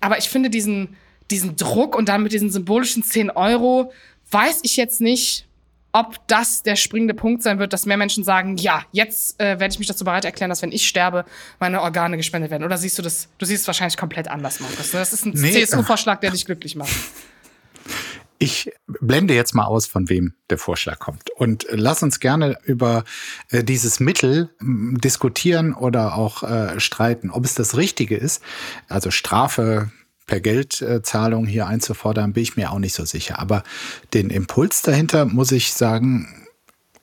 [0.00, 0.96] Aber ich finde diesen,
[1.30, 3.92] diesen Druck und dann mit diesen symbolischen zehn Euro,
[4.30, 5.46] weiß ich jetzt nicht,
[5.92, 9.72] ob das der springende Punkt sein wird, dass mehr Menschen sagen, ja, jetzt äh, werde
[9.72, 11.24] ich mich dazu bereit erklären, dass wenn ich sterbe,
[11.60, 12.64] meine Organe gespendet werden.
[12.64, 13.28] Oder siehst du das?
[13.38, 14.90] Du siehst es wahrscheinlich komplett anders, Markus.
[14.90, 15.64] Das ist ein nee.
[15.64, 16.92] CSU-Vorschlag, der dich glücklich macht.
[18.38, 21.30] Ich blende jetzt mal aus, von wem der Vorschlag kommt.
[21.30, 23.04] Und lass uns gerne über
[23.50, 28.42] äh, dieses Mittel diskutieren oder auch äh, streiten, ob es das Richtige ist.
[28.88, 29.90] Also Strafe
[30.26, 33.40] per Geldzahlung hier einzufordern, bin ich mir auch nicht so sicher.
[33.40, 33.64] Aber
[34.14, 36.46] den Impuls dahinter, muss ich sagen,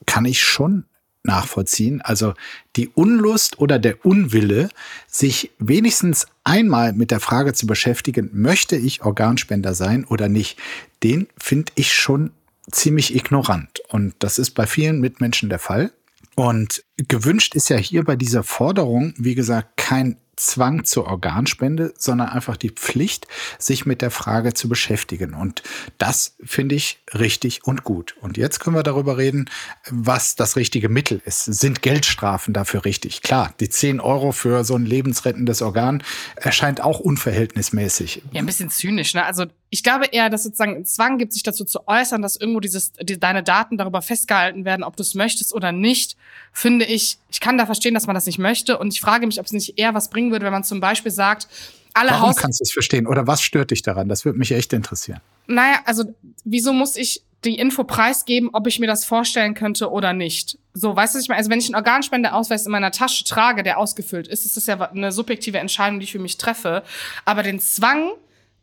[0.06, 0.84] kann ich schon
[1.26, 2.00] nachvollziehen.
[2.00, 2.34] Also
[2.76, 4.68] die Unlust oder der Unwille,
[5.06, 10.58] sich wenigstens einmal mit der Frage zu beschäftigen, möchte ich Organspender sein oder nicht,
[11.02, 12.30] den finde ich schon
[12.70, 13.80] ziemlich ignorant.
[13.88, 15.92] Und das ist bei vielen Mitmenschen der Fall.
[16.34, 22.28] Und gewünscht ist ja hier bei dieser Forderung, wie gesagt, kein Zwang zur Organspende, sondern
[22.28, 23.26] einfach die Pflicht,
[23.58, 25.34] sich mit der Frage zu beschäftigen.
[25.34, 25.62] Und
[25.98, 28.16] das finde ich richtig und gut.
[28.20, 29.48] Und jetzt können wir darüber reden,
[29.90, 31.44] was das richtige Mittel ist.
[31.44, 33.22] Sind Geldstrafen dafür richtig?
[33.22, 36.02] Klar, die 10 Euro für so ein lebensrettendes Organ
[36.36, 38.22] erscheint auch unverhältnismäßig.
[38.32, 39.14] Ja, ein bisschen zynisch.
[39.14, 39.24] Ne?
[39.24, 42.92] Also ich glaube eher, dass sozusagen Zwang gibt, sich dazu zu äußern, dass irgendwo dieses,
[42.92, 46.16] die, deine Daten darüber festgehalten werden, ob du es möchtest oder nicht,
[46.56, 48.78] finde ich, ich kann da verstehen, dass man das nicht möchte.
[48.78, 51.12] Und ich frage mich, ob es nicht eher was bringen würde, wenn man zum Beispiel
[51.12, 51.48] sagt,
[51.92, 53.06] alle Warum Haus kannst du es verstehen?
[53.06, 54.08] Oder was stört dich daran?
[54.08, 55.20] Das würde mich echt interessieren.
[55.46, 56.04] Naja, also
[56.44, 60.58] wieso muss ich die Info preisgeben, ob ich mir das vorstellen könnte oder nicht?
[60.72, 61.38] So, weißt du, was ich meine?
[61.38, 64.80] Also wenn ich einen Organspendeausweis in meiner Tasche trage, der ausgefüllt ist, ist das ja
[64.80, 66.84] eine subjektive Entscheidung, die ich für mich treffe.
[67.26, 68.12] Aber den Zwang,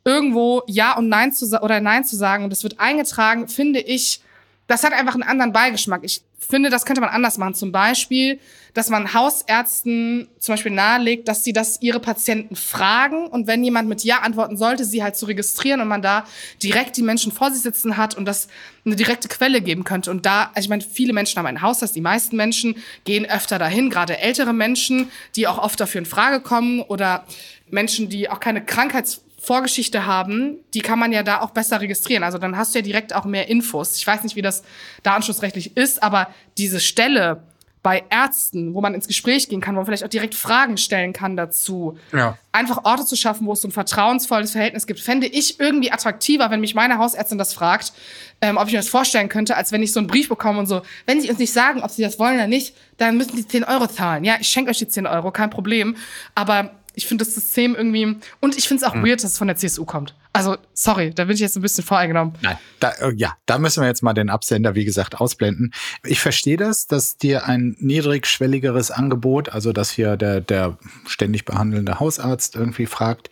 [0.03, 4.19] irgendwo Ja und Nein zu oder Nein zu sagen und das wird eingetragen, finde ich,
[4.65, 6.01] das hat einfach einen anderen Beigeschmack.
[6.03, 7.53] Ich finde, das könnte man anders machen.
[7.53, 8.39] Zum Beispiel,
[8.73, 13.87] dass man Hausärzten zum Beispiel nahelegt, dass sie das ihre Patienten fragen und wenn jemand
[13.87, 16.25] mit Ja antworten sollte, sie halt zu registrieren und man da
[16.61, 18.47] direkt die Menschen vor sich sitzen hat und das
[18.85, 20.09] eine direkte Quelle geben könnte.
[20.11, 22.75] Und da, also ich meine, viele Menschen haben ein Hausarzt, die meisten Menschen
[23.05, 27.25] gehen öfter dahin, gerade ältere Menschen, die auch oft dafür in Frage kommen oder
[27.69, 32.23] Menschen, die auch keine Krankheits Vorgeschichte haben, die kann man ja da auch besser registrieren.
[32.23, 33.97] Also dann hast du ja direkt auch mehr Infos.
[33.97, 34.63] Ich weiß nicht, wie das
[35.03, 37.43] da anschlussrechtlich ist, aber diese Stelle
[37.83, 41.11] bei Ärzten, wo man ins Gespräch gehen kann, wo man vielleicht auch direkt Fragen stellen
[41.11, 41.97] kann dazu.
[42.13, 42.37] Ja.
[42.53, 46.49] Einfach Orte zu schaffen, wo es so ein vertrauensvolles Verhältnis gibt, fände ich irgendwie attraktiver,
[46.49, 47.91] wenn mich meine Hausärztin das fragt,
[48.39, 50.67] ähm, ob ich mir das vorstellen könnte, als wenn ich so einen Brief bekomme und
[50.67, 53.45] so, wenn sie uns nicht sagen, ob sie das wollen oder nicht, dann müssen sie
[53.45, 54.23] 10 Euro zahlen.
[54.23, 55.97] Ja, ich schenke euch die 10 Euro, kein Problem.
[56.35, 59.05] Aber ich finde das System irgendwie und ich finde es auch mhm.
[59.05, 60.15] weird, dass es von der CSU kommt.
[60.31, 62.33] Also sorry, da bin ich jetzt ein bisschen voreingenommen.
[62.41, 65.73] Nein, da, äh, ja, da müssen wir jetzt mal den Absender, wie gesagt, ausblenden.
[66.03, 70.77] Ich verstehe das, dass dir ein niedrigschwelligeres Angebot, also dass hier der der
[71.07, 73.29] ständig behandelnde Hausarzt irgendwie fragt,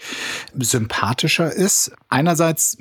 [0.53, 1.91] sympathischer ist.
[2.09, 2.77] Einerseits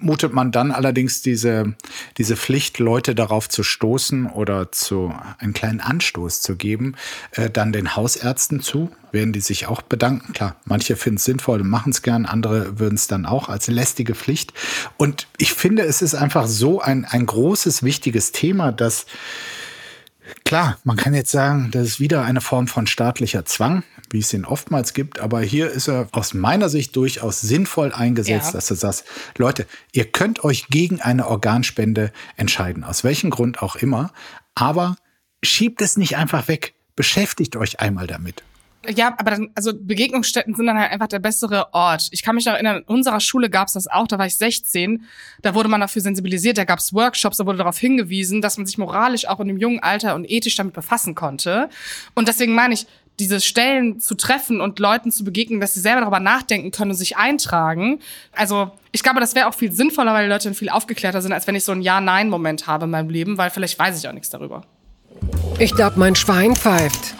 [0.00, 1.74] mutet man dann allerdings diese,
[2.16, 6.94] diese Pflicht, Leute darauf zu stoßen oder zu einen kleinen Anstoß zu geben,
[7.32, 10.32] äh, dann den Hausärzten zu, werden die sich auch bedanken.
[10.32, 13.68] Klar, manche finden es sinnvoll und machen es gern, andere würden es dann auch als
[13.68, 14.52] lästige Pflicht.
[14.96, 19.06] Und ich finde, es ist einfach so ein, ein großes, wichtiges Thema, dass
[20.44, 24.32] Klar, man kann jetzt sagen, das ist wieder eine Form von staatlicher Zwang, wie es
[24.32, 28.52] ihn oftmals gibt, aber hier ist er aus meiner Sicht durchaus sinnvoll eingesetzt, ja.
[28.52, 29.04] dass du sagst,
[29.36, 34.12] Leute, ihr könnt euch gegen eine Organspende entscheiden, aus welchem Grund auch immer,
[34.54, 34.96] aber
[35.42, 38.42] schiebt es nicht einfach weg, beschäftigt euch einmal damit.
[38.94, 42.08] Ja, aber dann, also Begegnungsstätten sind dann halt einfach der bessere Ort.
[42.10, 45.04] Ich kann mich noch erinnern, in unserer Schule gab's das auch, da war ich 16,
[45.42, 48.78] da wurde man dafür sensibilisiert, da gab's Workshops, da wurde darauf hingewiesen, dass man sich
[48.78, 51.68] moralisch auch in einem jungen Alter und ethisch damit befassen konnte.
[52.14, 52.86] Und deswegen meine ich,
[53.18, 56.96] diese Stellen zu treffen und Leuten zu begegnen, dass sie selber darüber nachdenken können und
[56.96, 58.00] sich eintragen.
[58.32, 61.32] Also ich glaube, das wäre auch viel sinnvoller, weil die Leute dann viel aufgeklärter sind,
[61.32, 64.12] als wenn ich so einen Ja-Nein-Moment habe in meinem Leben, weil vielleicht weiß ich auch
[64.12, 64.62] nichts darüber.
[65.58, 67.14] Ich glaube, mein Schwein pfeift.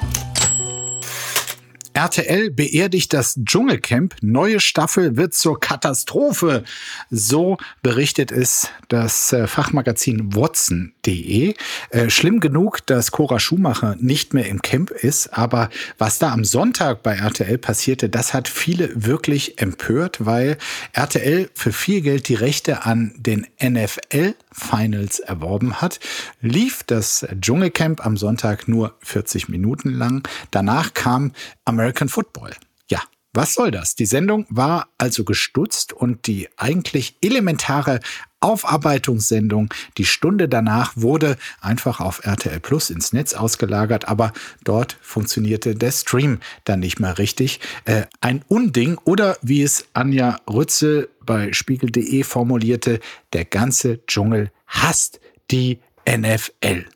[1.98, 4.14] RTL beerdigt das Dschungelcamp.
[4.22, 6.62] Neue Staffel wird zur Katastrophe.
[7.10, 11.54] So berichtet es das äh, Fachmagazin Watson.de.
[11.90, 15.36] Äh, schlimm genug, dass Cora Schumacher nicht mehr im Camp ist.
[15.36, 20.56] Aber was da am Sonntag bei RTL passierte, das hat viele wirklich empört, weil
[20.92, 26.00] RTL für viel Geld die Rechte an den NFL Finals erworben hat,
[26.40, 30.26] lief das Dschungelcamp am Sonntag nur 40 Minuten lang.
[30.50, 31.32] Danach kam
[31.64, 32.50] American Football.
[32.88, 33.00] Ja,
[33.32, 33.94] was soll das?
[33.94, 38.00] Die Sendung war also gestutzt und die eigentlich elementare
[38.40, 44.32] Aufarbeitungssendung, die Stunde danach, wurde einfach auf RTL Plus ins Netz ausgelagert, aber
[44.64, 47.60] dort funktionierte der Stream dann nicht mehr richtig.
[47.84, 53.00] Äh, ein Unding oder wie es Anja Rützel bei spiegel.de formulierte,
[53.32, 55.20] der ganze Dschungel hasst
[55.50, 56.86] die NFL.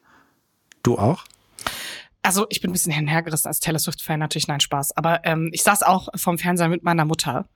[0.83, 1.25] Du auch?
[2.23, 4.97] Also ich bin ein bisschen hinhergerissen als Taylor Swift-Fan, natürlich, nein, Spaß.
[4.97, 7.47] Aber ähm, ich saß auch vom Fernseher mit meiner Mutter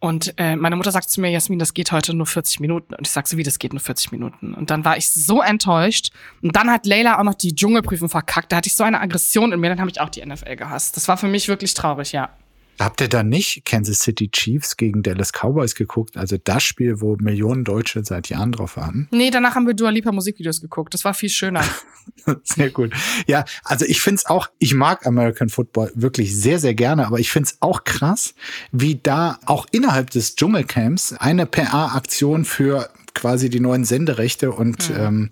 [0.00, 2.94] und äh, meine Mutter sagt zu mir, Jasmin, das geht heute nur 40 Minuten.
[2.94, 4.54] Und ich sag so, wie, das geht nur 40 Minuten?
[4.54, 6.12] Und dann war ich so enttäuscht.
[6.42, 8.52] Und dann hat Leila auch noch die Dschungelprüfung verkackt.
[8.52, 10.96] Da hatte ich so eine Aggression in mir, dann habe ich auch die NFL gehasst.
[10.96, 12.30] Das war für mich wirklich traurig, ja.
[12.78, 16.16] Habt ihr da nicht Kansas City Chiefs gegen Dallas Cowboys geguckt?
[16.16, 19.08] Also das Spiel, wo Millionen Deutsche seit Jahren drauf waren?
[19.10, 20.94] Nee, danach haben wir Dua Lipa Musikvideos geguckt.
[20.94, 21.64] Das war viel schöner.
[22.42, 22.92] sehr gut.
[23.26, 27.30] Ja, also ich find's auch, ich mag American Football wirklich sehr, sehr gerne, aber ich
[27.30, 28.34] find's auch krass,
[28.72, 34.96] wie da auch innerhalb des Dschungelcamps eine PA-Aktion für quasi die neuen Senderechte und Mhm.
[34.96, 35.28] ähm,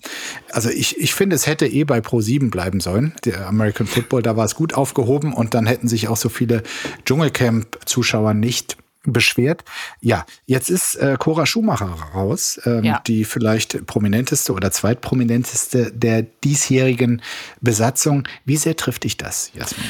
[0.50, 3.14] also ich, ich finde, es hätte eh bei Pro7 bleiben sollen.
[3.24, 6.62] Der American Football, da war es gut aufgehoben und dann hätten sich auch so viele
[7.04, 9.64] Dschungelcamp-Zuschauer nicht beschwert.
[10.00, 13.02] Ja, jetzt ist äh, Cora Schumacher raus, ähm, Ja.
[13.06, 17.20] die vielleicht prominenteste oder zweitprominenteste der diesjährigen
[17.60, 18.26] Besatzung.
[18.46, 19.84] Wie sehr trifft dich das, Jasmin?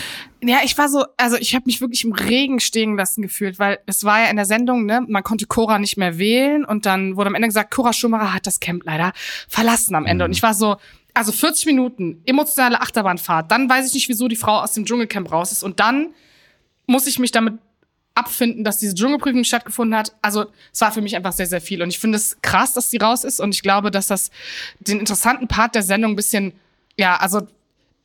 [0.47, 3.79] Ja, ich war so, also ich habe mich wirklich im Regen stehen lassen gefühlt, weil
[3.87, 7.17] es war ja in der Sendung, ne, man konnte Cora nicht mehr wählen und dann
[7.17, 9.13] wurde am Ende gesagt, Cora Schumacher hat das Camp leider
[9.49, 10.25] verlassen am Ende.
[10.25, 10.77] Und ich war so,
[11.15, 15.31] also 40 Minuten emotionale Achterbahnfahrt, dann weiß ich nicht, wieso die Frau aus dem Dschungelcamp
[15.33, 16.09] raus ist und dann
[16.87, 17.55] muss ich mich damit
[18.15, 20.15] abfinden, dass diese Dschungelprüfung stattgefunden hat.
[20.23, 21.83] Also es war für mich einfach sehr, sehr viel.
[21.83, 23.41] Und ich finde es krass, dass die raus ist.
[23.41, 24.31] Und ich glaube, dass das
[24.79, 26.53] den interessanten Part der Sendung ein bisschen,
[26.97, 27.47] ja, also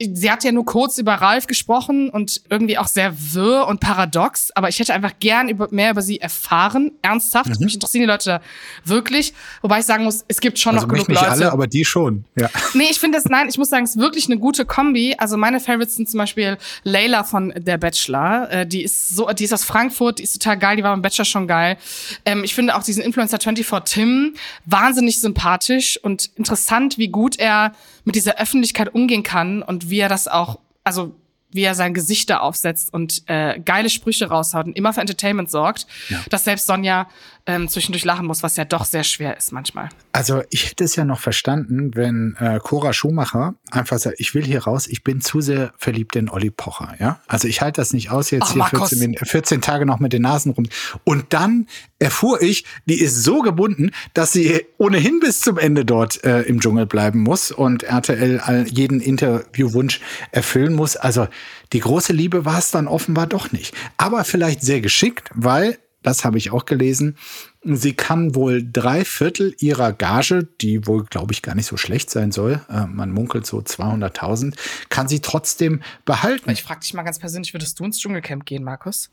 [0.02, 4.52] sie hat ja nur kurz über Ralf gesprochen und irgendwie auch sehr wirr und paradox,
[4.56, 7.60] aber ich hätte einfach gern über, mehr über sie erfahren, ernsthaft.
[7.60, 8.40] Mich interessieren die Leute
[8.86, 9.34] wirklich.
[9.62, 11.32] Wobei ich sagen muss, es gibt schon Also noch genug nicht Leute.
[11.32, 12.24] alle, aber die schon.
[12.38, 12.50] Ja.
[12.74, 15.16] Nee, ich finde es, nein, ich muss sagen, es ist wirklich eine gute Kombi.
[15.18, 18.50] Also meine Favorites sind zum Beispiel Layla von Der Bachelor.
[18.52, 21.02] Äh, die ist so, die ist aus Frankfurt, die ist total geil, die war beim
[21.02, 21.78] Bachelor schon geil.
[22.26, 24.34] Ähm, ich finde auch diesen Influencer 24 Tim
[24.66, 27.74] wahnsinnig sympathisch und interessant, wie gut er
[28.04, 31.16] mit dieser Öffentlichkeit umgehen kann und wie er das auch, also
[31.52, 35.50] wie er sein Gesicht da aufsetzt und äh, geile Sprüche raushaut und immer für Entertainment
[35.50, 35.88] sorgt,
[36.30, 37.10] dass selbst Sonja
[37.50, 39.90] ähm, zwischendurch lachen muss, was ja doch sehr schwer ist manchmal.
[40.12, 44.44] Also ich hätte es ja noch verstanden, wenn äh, Cora Schumacher einfach sagt, ich will
[44.46, 46.96] hier raus, ich bin zu sehr verliebt in Olli Pocher.
[47.00, 48.90] Ja, Also ich halte das nicht aus, jetzt Ach, hier Markus.
[48.90, 50.68] 14, Min- 14 Tage noch mit den Nasen rum.
[51.04, 51.68] Und dann
[52.00, 56.60] erfuhr ich, die ist so gebunden, dass sie ohnehin bis zum Ende dort äh, im
[56.62, 60.00] Dschungel bleiben muss und RTL all, jeden Interviewwunsch
[60.32, 60.96] erfüllen muss.
[60.96, 61.28] Also
[61.74, 63.74] die große Liebe war es dann offenbar doch nicht.
[63.98, 67.18] Aber vielleicht sehr geschickt, weil das habe ich auch gelesen.
[67.64, 72.10] Sie kann wohl drei Viertel ihrer Gage, die wohl, glaube ich, gar nicht so schlecht
[72.10, 74.56] sein soll, äh, man munkelt so 200.000,
[74.90, 76.50] kann sie trotzdem behalten.
[76.52, 79.10] Ich frage dich mal ganz persönlich, würdest du ins Dschungelcamp gehen, Markus?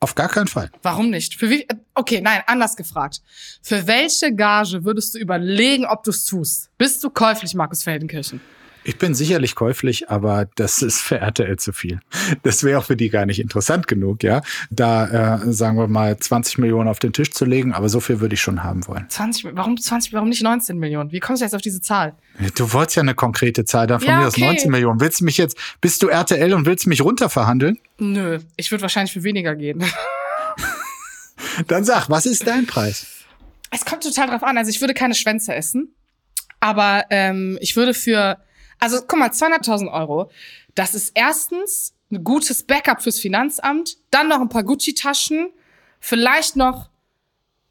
[0.00, 0.70] Auf gar keinen Fall.
[0.82, 1.36] Warum nicht?
[1.36, 3.22] Für wie, äh, okay, nein, anders gefragt.
[3.62, 6.70] Für welche Gage würdest du überlegen, ob du es tust?
[6.78, 8.40] Bist du käuflich, Markus Feldenkirchen?
[8.86, 11.98] Ich bin sicherlich käuflich, aber das ist für RTL zu viel.
[12.44, 14.42] Das wäre auch für die gar nicht interessant genug, ja.
[14.70, 18.20] Da, äh, sagen wir mal, 20 Millionen auf den Tisch zu legen, aber so viel
[18.20, 19.06] würde ich schon haben wollen.
[19.08, 21.10] 20, warum 20, warum nicht 19 Millionen?
[21.10, 22.14] Wie kommst du jetzt auf diese Zahl?
[22.54, 24.46] Du wolltest ja eine konkrete Zahl, dann von Ja, mir aus okay.
[24.46, 25.00] 19 Millionen.
[25.00, 27.78] Willst du mich jetzt, bist du RTL und willst mich runterverhandeln?
[27.98, 29.82] Nö, ich würde wahrscheinlich für weniger gehen.
[31.66, 33.06] Dann sag, was ist dein Preis?
[33.70, 34.56] Es kommt total drauf an.
[34.58, 35.94] Also ich würde keine Schwänze essen,
[36.60, 38.38] aber ähm, ich würde für,
[38.78, 40.30] also guck mal, 200.000 Euro.
[40.74, 45.50] Das ist erstens ein gutes Backup fürs Finanzamt, dann noch ein paar Gucci-Taschen,
[46.00, 46.90] vielleicht noch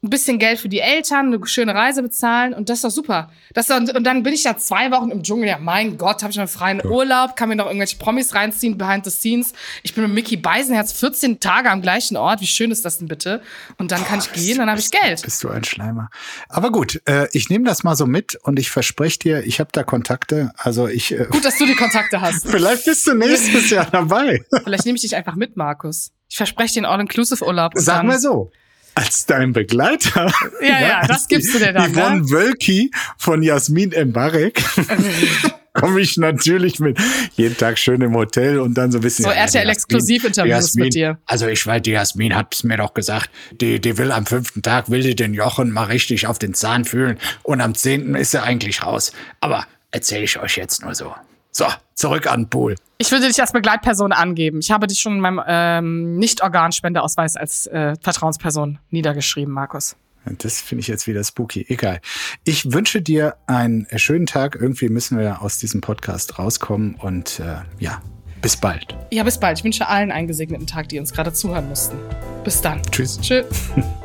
[0.06, 3.30] ein bisschen Geld für die Eltern, eine schöne Reise bezahlen und das ist doch super.
[3.54, 5.48] Das ist doch, und dann bin ich ja zwei Wochen im Dschungel.
[5.48, 9.04] Ja, mein Gott, habe ich einen freien Urlaub, kann mir noch irgendwelche Promis reinziehen, behind
[9.04, 9.52] the scenes.
[9.82, 12.40] Ich bin mit Mickey Beisenherz 14 Tage am gleichen Ort.
[12.40, 13.42] Wie schön ist das denn bitte?
[13.78, 15.22] Und dann kann ich gehen, dann habe ich Geld.
[15.22, 16.10] Bist du ein Schleimer.
[16.48, 19.70] Aber gut, äh, ich nehme das mal so mit und ich verspreche dir, ich habe
[19.72, 20.52] da Kontakte.
[20.56, 22.46] Also ich, äh, Gut, dass du die Kontakte hast.
[22.48, 24.44] vielleicht bist du nächstes Jahr dabei.
[24.64, 26.12] Vielleicht nehme ich dich einfach mit, Markus.
[26.28, 27.72] Ich verspreche dir einen All-Inclusive-Urlaub.
[27.76, 28.50] Sag mal so.
[28.96, 30.32] Als dein Begleiter.
[30.62, 32.30] Ja, ja, das gibst du dir dann, Yvonne ne?
[32.30, 34.64] Wölki von Jasmin Mbarek.
[35.74, 36.98] Komme ich natürlich mit.
[37.34, 39.24] Jeden Tag schön im Hotel und dann so ein bisschen.
[39.24, 41.18] So ja, die RTL Jasmin- Exklusivinterviews die Jasmin- mit dir.
[41.26, 43.28] Also ich weiß, die Jasmin hat's mir doch gesagt,
[43.60, 46.86] die, die will am fünften Tag, will die den Jochen mal richtig auf den Zahn
[46.86, 49.12] fühlen und am zehnten ist sie eigentlich raus.
[49.40, 51.14] Aber erzähle ich euch jetzt nur so.
[51.52, 52.76] So, zurück an den Pool.
[52.98, 54.60] Ich würde dich als Begleitperson angeben.
[54.60, 59.96] Ich habe dich schon in meinem ähm, Nicht-Organspendeausweis als äh, Vertrauensperson niedergeschrieben, Markus.
[60.38, 61.66] Das finde ich jetzt wieder spooky.
[61.68, 62.00] Egal.
[62.44, 64.56] Ich wünsche dir einen schönen Tag.
[64.60, 68.02] Irgendwie müssen wir aus diesem Podcast rauskommen und äh, ja,
[68.42, 68.96] bis bald.
[69.12, 69.58] Ja, bis bald.
[69.58, 71.96] Ich wünsche allen einen gesegneten Tag, die uns gerade zuhören mussten.
[72.44, 72.82] Bis dann.
[72.90, 73.20] Tschüss.
[73.20, 73.46] Tschüss.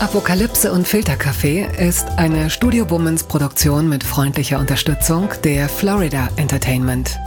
[0.00, 7.18] Apokalypse und Filterkaffee ist eine Studio Womans Produktion mit freundlicher Unterstützung der Florida Entertainment.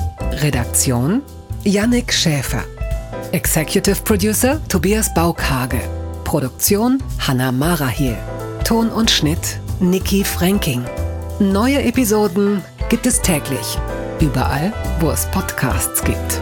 [0.41, 1.21] Redaktion
[1.65, 2.63] Yannick Schäfer.
[3.33, 5.81] Executive Producer Tobias Baukage.
[6.23, 8.17] Produktion Hanna Marahiel.
[8.63, 10.85] Ton und Schnitt Niki Franking.
[11.39, 13.77] Neue Episoden gibt es täglich.
[14.21, 16.41] Überall, wo es Podcasts gibt.